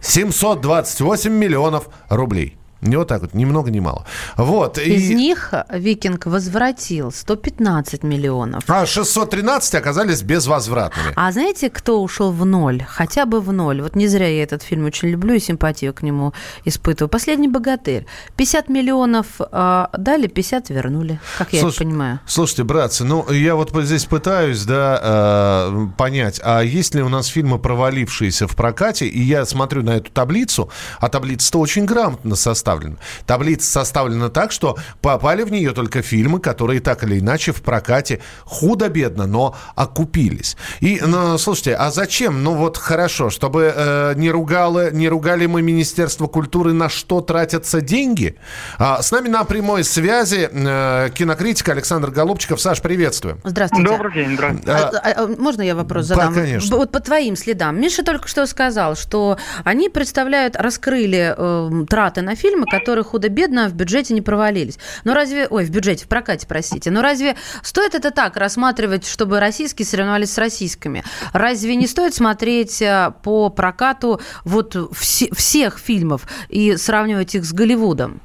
728 0.00 1.31
миллионов 1.31 1.88
рублей. 2.09 2.57
Не 2.81 2.97
вот 2.97 3.09
так 3.09 3.21
вот, 3.21 3.35
ни 3.35 3.45
много 3.45 3.71
ни 3.71 3.81
мало. 3.81 4.07
Вот. 4.37 4.79
Из 4.79 5.11
и... 5.11 5.14
них 5.14 5.53
Викинг 5.71 6.27
возвратил 6.27 7.12
115 7.12 8.03
миллионов. 8.03 8.64
А 8.69 8.87
613 8.87 9.75
оказались 9.75 10.23
безвозвратными. 10.23 11.12
А 11.14 11.31
знаете, 11.33 11.69
кто 11.69 12.03
ушел 12.03 12.33
в 12.33 12.47
ноль? 12.47 12.83
Хотя 12.88 13.27
бы 13.27 13.40
в 13.40 13.53
ноль. 13.53 13.83
Вот 13.83 13.97
не 13.97 14.09
зря 14.09 14.29
я 14.29 14.43
этот 14.43 14.62
фильм 14.62 14.87
очень 14.87 15.09
люблю 15.09 15.35
и 15.35 15.38
симпатию 15.38 15.93
к 15.93 16.03
нему 16.03 16.33
испытываю. 16.64 17.11
«Последний 17.11 17.49
богатырь». 17.49 18.07
50 18.37 18.69
миллионов 18.69 19.27
э, 19.40 19.87
дали, 19.99 20.27
50 20.27 20.71
вернули, 20.71 21.21
как 21.37 21.53
я 21.53 21.61
Слуш... 21.61 21.75
это 21.75 21.85
понимаю. 21.85 22.21
Слушайте, 22.27 22.64
братцы, 22.64 23.05
ну 23.05 23.31
я 23.31 23.55
вот 23.57 23.73
здесь 23.85 24.07
пытаюсь, 24.07 24.64
да, 24.64 25.01
э, 25.03 25.87
понять, 25.99 26.40
а 26.43 26.62
есть 26.62 26.95
ли 26.95 27.03
у 27.03 27.09
нас 27.09 27.27
фильмы, 27.27 27.59
провалившиеся 27.59 28.47
в 28.47 28.57
прокате, 28.57 29.07
и 29.07 29.21
я 29.21 29.45
смотрю 29.45 29.83
на 29.83 29.97
эту 29.97 30.11
таблицу, 30.11 30.71
а 30.99 31.09
таблица-то 31.09 31.59
очень 31.59 31.85
грамотно 31.85 32.37
составлена 32.37 32.70
составлена. 32.71 32.97
Таблица 33.27 33.71
составлена 33.71 34.29
так, 34.29 34.53
что 34.53 34.77
попали 35.01 35.43
в 35.43 35.51
нее 35.51 35.73
только 35.73 36.03
фильмы, 36.03 36.41
которые 36.41 36.81
так 36.81 37.03
или 37.05 37.19
иначе 37.19 37.53
в 37.53 37.63
прокате 37.63 38.21
худо-бедно, 38.45 39.27
но 39.27 39.55
окупились. 39.75 40.57
И, 40.81 41.01
ну, 41.05 41.39
слушайте, 41.39 41.75
а 41.75 41.91
зачем? 41.91 42.43
Ну 42.43 42.55
вот 42.55 42.77
хорошо, 42.77 43.31
чтобы 43.31 43.73
э, 43.75 44.15
не, 44.17 44.31
ругало, 44.31 44.91
не 44.91 45.09
ругали 45.09 45.47
мы 45.47 45.63
Министерство 45.63 46.27
культуры, 46.27 46.73
на 46.73 46.89
что 46.89 47.21
тратятся 47.21 47.81
деньги. 47.81 48.37
А, 48.79 49.03
с 49.03 49.11
нами 49.11 49.29
на 49.29 49.45
прямой 49.45 49.85
связи 49.85 50.49
э, 50.51 51.11
кинокритик 51.15 51.69
Александр 51.69 52.11
Голубчиков. 52.11 52.61
Саш, 52.61 52.81
приветствуем. 52.81 53.41
Здравствуйте. 53.45 53.91
Добрый 53.91 54.13
день, 54.13 54.35
здравствуйте. 54.35 54.71
А, 54.71 54.91
а, 54.93 55.25
а, 55.25 55.27
можно 55.27 55.63
я 55.63 55.75
вопрос 55.75 56.07
задам? 56.07 56.35
Да, 56.35 56.41
конечно. 56.41 56.77
Вот 56.77 56.93
по 56.93 57.01
твоим 57.01 57.37
следам. 57.37 57.81
Миша 57.81 58.05
только 58.05 58.29
что 58.29 58.47
сказал, 58.47 58.97
что 58.97 59.39
они 59.64 59.89
представляют, 59.89 60.57
раскрыли 60.57 61.35
э, 61.37 61.87
траты 61.89 62.23
на 62.23 62.35
фильм 62.37 62.60
фильмы, 62.61 62.67
которые 62.67 63.05
худо-бедно 63.05 63.69
в 63.69 63.75
бюджете 63.75 64.15
не 64.15 64.21
провалились. 64.21 64.79
Но 65.05 65.15
разве... 65.15 65.47
Ой, 65.49 65.65
в 65.65 65.71
бюджете, 65.71 66.05
в 66.05 66.09
прокате, 66.09 66.47
простите. 66.47 66.91
Но 66.91 67.03
разве 67.03 67.37
стоит 67.63 67.95
это 67.95 68.11
так 68.11 68.37
рассматривать, 68.37 69.07
чтобы 69.07 69.41
российские 69.41 69.87
соревновались 69.87 70.33
с 70.33 70.39
российскими? 70.39 71.05
Разве 71.33 71.77
не 71.77 71.87
стоит 71.87 72.15
смотреть 72.15 72.83
э, 72.83 73.13
по 73.23 73.51
прокату 73.51 74.21
вот 74.45 74.77
вс- 74.77 75.35
всех 75.35 75.79
фильмов 75.79 76.27
и 76.49 76.77
сравнивать 76.77 77.35
их 77.35 77.45
с 77.45 77.53
Голливудом? 77.53 78.21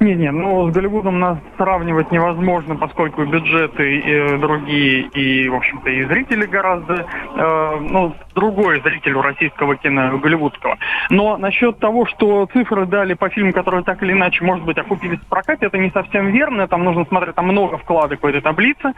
Не-не, 0.00 0.30
ну 0.30 0.70
с 0.70 0.72
Голливудом 0.72 1.18
нас 1.18 1.38
сравнивать 1.56 2.10
невозможно, 2.10 2.76
поскольку 2.76 3.24
бюджеты 3.24 3.98
и 3.98 4.38
другие, 4.38 5.02
и, 5.08 5.48
в 5.48 5.54
общем-то, 5.54 5.90
и 5.90 6.04
зрители 6.04 6.46
гораздо, 6.46 6.94
э, 6.94 7.76
ну, 7.80 8.14
другой 8.34 8.80
зритель 8.80 9.14
у 9.14 9.22
российского 9.22 9.76
кино, 9.76 10.18
голливудского. 10.18 10.78
Но 11.10 11.36
насчет 11.36 11.78
того, 11.78 12.06
что 12.06 12.46
цифры 12.52 12.86
дали 12.86 13.14
по 13.14 13.28
фильму, 13.28 13.52
которые 13.52 13.82
так 13.84 14.02
или 14.02 14.12
иначе, 14.12 14.44
может 14.44 14.64
быть, 14.64 14.78
окупились 14.78 15.20
в 15.20 15.28
прокате, 15.28 15.66
это 15.66 15.78
не 15.78 15.90
совсем 15.90 16.28
верно. 16.28 16.68
Там 16.68 16.84
нужно 16.84 17.04
смотреть, 17.04 17.34
там 17.34 17.46
много 17.46 17.78
вкладок 17.78 18.22
в 18.22 18.26
этой 18.26 18.40
таблице. 18.40 18.92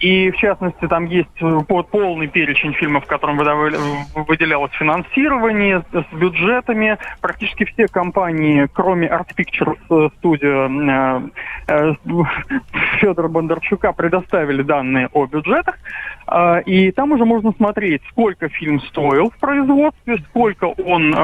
И, 0.00 0.30
в 0.30 0.36
частности, 0.36 0.86
там 0.88 1.06
есть 1.06 1.28
э, 1.40 1.60
полный 1.66 2.26
перечень 2.26 2.74
фильмов, 2.74 3.06
которым 3.06 3.38
выделялось 3.38 4.72
финансирование 4.72 5.84
с 5.90 6.14
бюджетами. 6.14 6.98
Практически 7.22 7.64
все 7.64 7.88
компании, 7.88 8.68
кроме 8.74 9.08
Art 9.08 9.28
Pictures 9.34 9.78
э, 9.88 10.08
Studio 10.20 11.30
э, 11.68 11.94
Федора 13.00 13.28
Бондарчука, 13.28 13.92
предоставили 13.92 14.60
данные 14.62 15.08
о 15.14 15.24
бюджетах. 15.24 15.78
А, 16.26 16.58
и 16.58 16.90
там 16.90 17.12
уже 17.12 17.24
можно 17.24 17.52
смотреть, 17.52 18.02
сколько 18.10 18.50
фильм 18.50 18.80
стоил 18.80 19.30
в 19.30 19.38
производстве, 19.38 20.18
сколько 20.28 20.64
он 20.64 21.14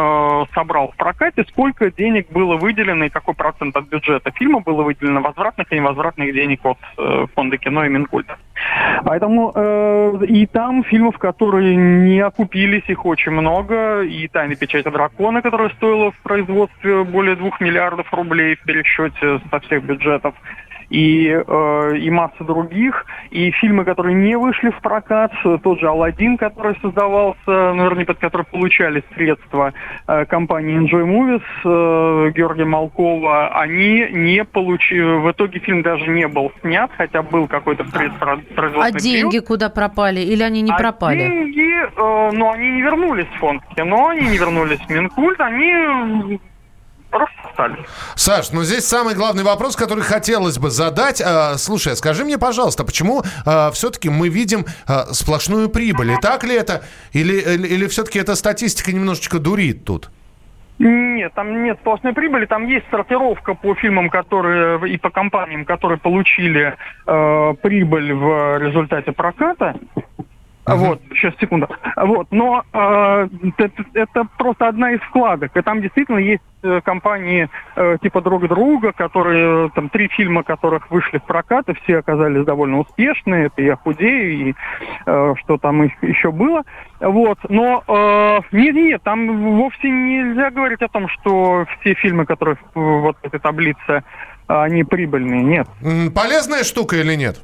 собрал 0.55 0.93
в 0.93 0.97
прокате, 0.97 1.45
сколько 1.49 1.91
денег 1.91 2.31
было 2.31 2.57
выделено 2.57 3.05
и 3.05 3.09
какой 3.09 3.35
процент 3.35 3.77
от 3.77 3.89
бюджета 3.89 4.31
фильма 4.31 4.61
было 4.61 4.83
выделено 4.83 5.20
возвратных 5.20 5.70
и 5.73 5.77
невозвратных 5.77 6.33
денег 6.33 6.61
от 6.64 6.79
фонда 7.35 7.59
кино 7.59 7.85
и 7.85 7.89
Минкульта. 7.89 8.39
Поэтому 9.04 9.52
э, 9.54 10.24
и 10.26 10.46
там 10.46 10.84
фильмов, 10.84 11.18
которые 11.18 11.76
не 11.76 12.20
окупились, 12.20 12.84
их 12.88 13.04
очень 13.04 13.32
много. 13.32 14.02
И 14.02 14.28
«Тайна 14.28 14.54
печати 14.54 14.88
дракона», 14.88 15.42
которая 15.42 15.70
стоила 15.70 16.12
в 16.12 16.18
производстве 16.22 17.04
более 17.04 17.36
двух 17.36 17.60
миллиардов 17.60 18.12
рублей 18.12 18.56
в 18.56 18.62
пересчете 18.62 19.40
со 19.50 19.60
всех 19.60 19.84
бюджетов 19.84 20.34
и, 20.93 21.26
э, 21.28 21.97
и 21.97 22.11
масса 22.11 22.45
других. 22.45 23.07
И 23.30 23.51
фильмы, 23.53 23.84
которые 23.84 24.14
не 24.14 24.36
вышли 24.36 24.70
в 24.70 24.80
прокат, 24.80 25.32
тот 25.62 25.80
же 25.80 25.88
«Аладдин», 25.88 26.36
который 26.36 26.76
создавался, 26.82 27.38
наверное, 27.47 28.05
под 28.05 28.18
который 28.18 28.45
получали 28.45 29.03
средства 29.14 29.72
э, 30.07 30.26
компании 30.26 30.78
Enjoy 30.78 31.05
Movies 31.05 31.43
э, 31.64 32.32
Георгия 32.32 32.66
Малкова, 32.66 33.49
они 33.59 34.07
не 34.12 34.45
получили... 34.45 35.03
В 35.22 35.30
итоге 35.32 35.61
фильм 35.61 35.82
даже 35.82 36.07
не 36.09 36.28
был 36.28 36.53
снят, 36.61 36.90
хотя 36.97 37.22
был 37.22 37.47
какой-то 37.47 37.84
предпроизводственный 37.84 38.86
А 38.86 38.93
деньги 38.93 39.30
период. 39.30 39.47
куда 39.47 39.70
пропали? 39.70 40.20
Или 40.20 40.43
они 40.43 40.61
не 40.61 40.72
а 40.72 40.76
пропали? 40.76 41.18
деньги, 41.18 41.84
э, 41.84 42.30
ну, 42.32 42.51
они 42.53 42.70
не 42.70 42.82
вернулись 42.82 43.26
в 43.36 43.38
фонд 43.38 43.62
кино, 43.74 44.09
они 44.09 44.28
не 44.28 44.36
вернулись 44.36 44.80
в 44.80 44.90
Минкульт, 44.90 45.40
они 45.40 46.38
просто 47.12 47.36
стали. 47.52 47.76
Саш, 48.16 48.50
ну 48.50 48.64
здесь 48.64 48.84
самый 48.86 49.14
главный 49.14 49.44
вопрос, 49.44 49.76
который 49.76 50.02
хотелось 50.02 50.58
бы 50.58 50.70
задать. 50.70 51.20
А, 51.20 51.56
слушай, 51.58 51.94
скажи 51.94 52.24
мне, 52.24 52.38
пожалуйста, 52.38 52.84
почему 52.84 53.22
а, 53.46 53.70
все-таки 53.70 54.10
мы 54.10 54.28
видим 54.28 54.64
а, 54.88 55.12
сплошную 55.12 55.68
прибыль? 55.68 56.12
И 56.12 56.16
так 56.16 56.42
ли 56.44 56.54
это? 56.54 56.82
Или, 57.12 57.34
или, 57.34 57.68
или 57.68 57.86
все-таки 57.86 58.18
эта 58.18 58.34
статистика 58.34 58.92
немножечко 58.92 59.38
дурит 59.38 59.84
тут? 59.84 60.10
Нет, 60.78 61.32
там 61.34 61.62
нет 61.62 61.78
сплошной 61.80 62.12
прибыли, 62.12 62.46
там 62.46 62.66
есть 62.66 62.86
сортировка 62.90 63.54
по 63.54 63.74
фильмам, 63.74 64.10
которые 64.10 64.92
и 64.92 64.96
по 64.96 65.10
компаниям, 65.10 65.64
которые 65.64 65.98
получили 65.98 66.74
э, 67.06 67.54
прибыль 67.62 68.12
в 68.14 68.58
результате 68.58 69.12
проката. 69.12 69.76
Uh-huh. 70.64 70.76
Вот, 70.76 71.00
сейчас, 71.10 71.34
секунду. 71.40 71.68
Вот, 71.96 72.28
но 72.30 72.62
э, 72.72 73.28
это, 73.58 73.84
это 73.94 74.28
просто 74.38 74.68
одна 74.68 74.92
из 74.92 75.00
вкладок. 75.00 75.56
И 75.56 75.60
там 75.60 75.82
действительно 75.82 76.18
есть 76.18 76.42
э, 76.62 76.80
компании 76.84 77.48
э, 77.74 77.96
типа 78.00 78.20
друг 78.20 78.46
друга, 78.46 78.92
которые, 78.92 79.70
там, 79.70 79.88
три 79.88 80.06
фильма 80.06 80.44
которых 80.44 80.88
вышли 80.88 81.18
в 81.18 81.24
прокат, 81.24 81.68
и 81.68 81.74
все 81.82 81.98
оказались 81.98 82.44
довольно 82.44 82.78
успешные. 82.78 83.46
Это 83.46 83.60
«Я 83.60 83.74
худею» 83.74 84.50
и 84.50 84.54
э, 85.04 85.34
что 85.40 85.58
там 85.58 85.82
еще 85.82 86.30
было. 86.30 86.62
Вот, 87.00 87.38
но 87.48 87.82
э, 87.88 88.40
нет, 88.52 88.74
нет, 88.76 89.02
там 89.02 89.56
вовсе 89.56 89.90
нельзя 89.90 90.52
говорить 90.52 90.82
о 90.82 90.88
том, 90.88 91.08
что 91.08 91.66
все 91.80 91.94
фильмы, 91.94 92.24
которые 92.24 92.56
в 92.74 93.00
вот 93.00 93.16
этой 93.22 93.40
таблице, 93.40 94.04
они 94.46 94.84
прибыльные. 94.84 95.42
Нет. 95.42 95.66
Полезная 96.14 96.62
штука 96.62 96.96
или 96.96 97.16
нет? 97.16 97.40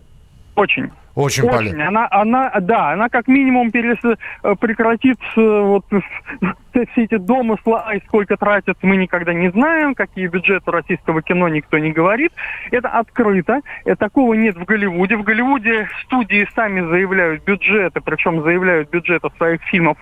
Очень. 0.54 0.92
Очень, 1.18 1.48
Очень. 1.48 1.56
полезно. 1.56 1.88
Она, 1.88 2.08
она, 2.12 2.52
да, 2.60 2.92
она 2.92 3.08
как 3.08 3.26
минимум 3.26 3.72
перес, 3.72 3.98
э, 4.04 4.54
прекратит 4.54 5.18
э, 5.36 5.40
вот 5.40 5.84
все 6.70 7.02
эти 7.02 7.16
домыслы, 7.16 7.80
ай, 7.84 8.00
сколько 8.06 8.36
тратят, 8.36 8.78
мы 8.82 8.96
никогда 8.96 9.34
не 9.34 9.50
знаем, 9.50 9.96
какие 9.96 10.28
бюджеты 10.28 10.70
российского 10.70 11.20
кино 11.20 11.48
никто 11.48 11.76
не 11.78 11.90
говорит. 11.90 12.30
Это 12.70 12.90
открыто, 12.90 13.62
и 13.84 13.96
такого 13.96 14.34
нет 14.34 14.56
в 14.56 14.64
Голливуде. 14.64 15.16
В 15.16 15.24
Голливуде 15.24 15.88
студии 16.04 16.46
сами 16.54 16.88
заявляют 16.88 17.42
бюджеты, 17.42 18.00
причем 18.00 18.44
заявляют 18.44 18.88
бюджеты 18.90 19.28
своих 19.38 19.60
фильмов 19.64 19.98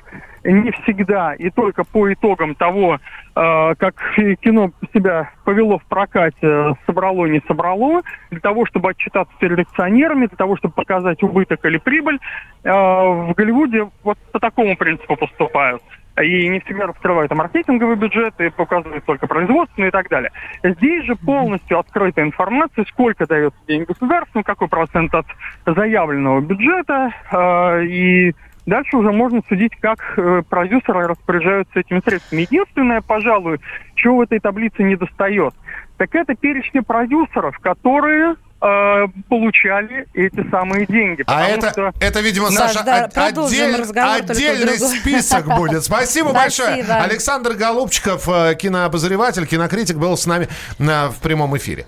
не 0.46 0.70
всегда 0.70 1.34
и 1.34 1.50
только 1.50 1.84
по 1.84 2.12
итогам 2.12 2.54
того, 2.54 2.98
э, 3.34 3.74
как 3.78 3.94
кино 4.40 4.70
себя 4.94 5.30
повело 5.44 5.78
в 5.78 5.84
прокате, 5.84 6.76
собрало, 6.86 7.26
не 7.26 7.42
собрало, 7.46 8.02
для 8.30 8.40
того, 8.40 8.66
чтобы 8.66 8.90
отчитаться 8.90 9.34
перед 9.38 9.58
акционерами, 9.58 10.26
для 10.26 10.36
того, 10.36 10.56
чтобы 10.56 10.74
показать 10.74 11.05
убыток 11.22 11.64
или 11.64 11.78
прибыль, 11.78 12.18
э, 12.64 12.70
в 12.70 13.32
Голливуде 13.36 13.88
вот 14.02 14.18
по 14.32 14.40
такому 14.40 14.76
принципу 14.76 15.16
поступают. 15.16 15.82
И 16.22 16.48
не 16.48 16.60
всегда 16.60 16.86
раскрывают 16.86 17.30
маркетинговый 17.34 17.96
бюджет, 17.96 18.32
и 18.40 18.48
показывают 18.48 19.04
только 19.04 19.26
производственные 19.26 19.88
и 19.88 19.92
так 19.92 20.08
далее. 20.08 20.30
Здесь 20.62 21.04
же 21.04 21.14
полностью 21.14 21.78
открыта 21.78 22.22
информация, 22.22 22.86
сколько 22.86 23.26
дается 23.26 23.58
денег 23.68 23.88
государству, 23.88 24.42
какой 24.42 24.68
процент 24.68 25.14
от 25.14 25.26
заявленного 25.66 26.40
бюджета, 26.40 27.10
э, 27.30 27.84
и 27.84 28.34
Дальше 28.66 28.96
уже 28.96 29.12
можно 29.12 29.42
судить, 29.48 29.76
как 29.76 29.98
э, 30.16 30.42
продюсеры 30.48 31.06
распоряжаются 31.06 31.78
этими 31.78 32.00
средствами. 32.00 32.40
Единственное, 32.40 33.00
пожалуй, 33.00 33.60
чего 33.94 34.16
в 34.16 34.20
этой 34.22 34.40
таблице 34.40 34.82
не 34.82 34.96
достает, 34.96 35.54
так 35.96 36.12
это 36.16 36.34
перечни 36.34 36.80
продюсеров, 36.80 37.56
которые 37.60 38.34
э, 38.60 39.06
получали 39.28 40.06
эти 40.14 40.48
самые 40.50 40.86
деньги. 40.86 41.24
А 41.26 41.46
это, 41.46 41.70
что... 41.70 41.92
это, 42.00 42.20
видимо, 42.20 42.50
Саша, 42.50 42.82
да, 42.84 43.04
отдель, 43.04 43.82
отдельный 43.94 44.78
список 44.78 45.46
будет. 45.56 45.84
Спасибо 45.84 46.32
большое. 46.32 46.84
Александр 46.84 47.54
Голубчиков, 47.54 48.28
э, 48.28 48.54
кинообозреватель, 48.54 49.46
кинокритик, 49.46 49.96
был 49.96 50.16
с 50.16 50.26
нами 50.26 50.48
э, 50.78 51.08
в 51.08 51.16
прямом 51.20 51.56
эфире. 51.56 51.86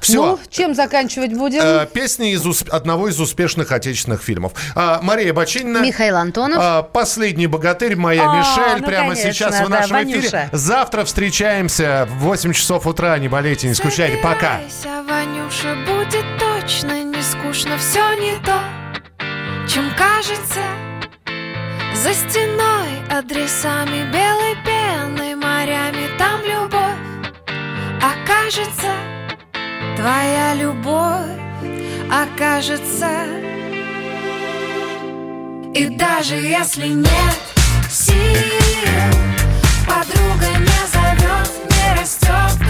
Все. 0.00 0.14
Ну, 0.14 0.38
чем 0.50 0.74
заканчивать 0.74 1.32
будем? 1.32 1.60
Э, 1.62 1.86
песни 1.86 2.32
из 2.32 2.46
усп... 2.46 2.68
одного 2.72 3.08
из 3.08 3.20
успешных 3.20 3.72
отечественных 3.72 4.22
фильмов. 4.22 4.52
А, 4.74 5.00
Мария 5.02 5.32
Бочинина. 5.32 5.78
Михаил 5.78 6.16
Антонов. 6.16 6.58
А, 6.60 6.82
Последний 6.82 7.46
богатырь, 7.46 7.96
моя 7.96 8.30
а, 8.30 8.36
Мишель. 8.36 8.80
Ну, 8.80 8.86
прямо 8.86 9.14
конечно, 9.14 9.32
сейчас 9.32 9.60
в 9.60 9.68
нашем 9.68 9.90
да, 9.90 10.04
эфире. 10.04 10.48
Завтра 10.52 11.04
встречаемся 11.04 12.08
в 12.10 12.18
8 12.24 12.52
часов 12.52 12.86
утра. 12.86 13.18
Не 13.18 13.28
болейте, 13.28 13.68
не 13.68 13.74
скучайте. 13.74 14.18
Пока. 14.22 14.60
Ванюша, 15.08 15.76
будет 15.86 16.24
точно 16.38 17.02
не 17.02 17.22
скучно. 17.22 17.78
Все 17.78 18.14
не 18.14 18.36
то, 18.44 18.60
чем 19.68 19.90
кажется. 19.96 20.60
За 21.94 22.14
стеной 22.14 22.88
адресами 23.10 24.10
белой 24.12 24.56
пеной, 24.64 25.34
морями 25.34 26.08
там 26.18 26.40
любовь 26.42 27.08
окажется. 28.00 29.07
Твоя 29.98 30.54
любовь 30.54 31.40
окажется. 32.08 33.26
И 35.74 35.86
даже 35.88 36.36
если 36.36 36.86
нет 36.86 37.38
сил 37.90 38.14
Подруга 39.84 40.56
не 40.56 40.86
зовет, 40.92 41.50
не 41.68 42.00
растет 42.00 42.67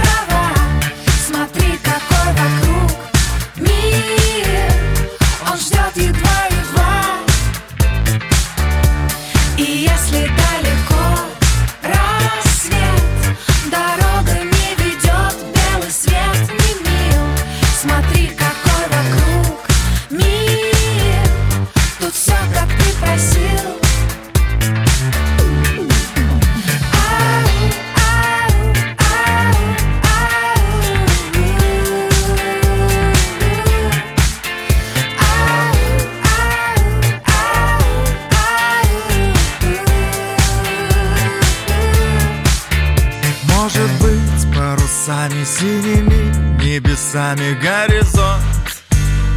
синими 45.59 46.33
небесами 46.63 47.59
горизонт. 47.61 48.45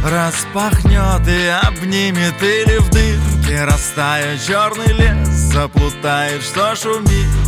Распахнет 0.04 1.26
и 1.28 1.46
обнимет 1.46 2.34
или 2.42 2.78
в 2.78 2.90
дымке 2.90 3.64
Растает 3.64 4.40
черный 4.44 4.92
лес, 4.92 5.28
заплутает, 5.28 6.42
что 6.42 6.74
шумит 6.74 7.41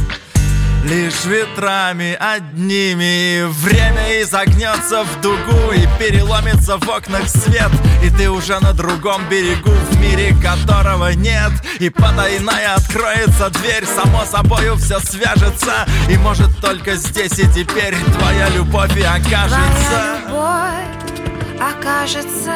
Лишь 0.85 1.25
ветрами 1.25 2.15
одними. 2.21 3.45
Время 3.47 4.21
изогнется 4.23 5.03
в 5.05 5.21
дугу 5.23 5.73
И 5.73 5.87
переломится 5.99 6.77
в 6.77 6.87
окнах 6.89 7.27
свет. 7.27 7.71
И 8.03 8.11
ты 8.11 8.31
уже 8.31 8.61
на 8.61 8.75
другом 8.75 9.27
берегу 9.31 9.71
В 9.71 9.99
мире 9.99 10.37
которого 10.43 11.15
нет. 11.15 11.53
И 11.79 11.89
потайная 11.89 12.75
откроется 12.75 13.49
дверь 13.49 13.87
Само 13.87 14.27
собою 14.27 14.77
все 14.77 14.99
свяжется. 15.01 15.87
И 16.11 16.19
может 16.19 16.55
только 16.61 16.97
здесь 16.97 17.39
и 17.39 17.49
теперь 17.49 17.95
Твоя 18.19 18.51
любовь 18.51 18.95
и 18.99 19.03
окажется. 19.03 20.19
Твоя 20.27 20.27
любовь 20.27 21.61
окажется. 21.61 22.55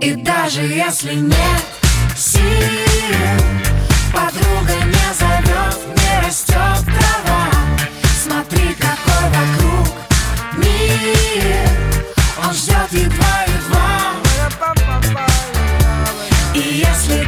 И 0.00 0.14
даже 0.14 0.62
если 0.62 1.14
нет 1.14 1.62
сил 2.16 2.42
Подруга 4.14 4.72
не 4.86 5.08
не 5.08 5.27
растет 6.28 6.84
трава 6.84 7.48
Смотри, 8.22 8.74
какой 8.74 9.30
вокруг 9.30 9.88
мир. 10.58 11.68
Он 12.44 12.52
ждет 12.52 12.92
едва-едва 12.92 14.12
И 16.54 16.84
если 16.86 17.27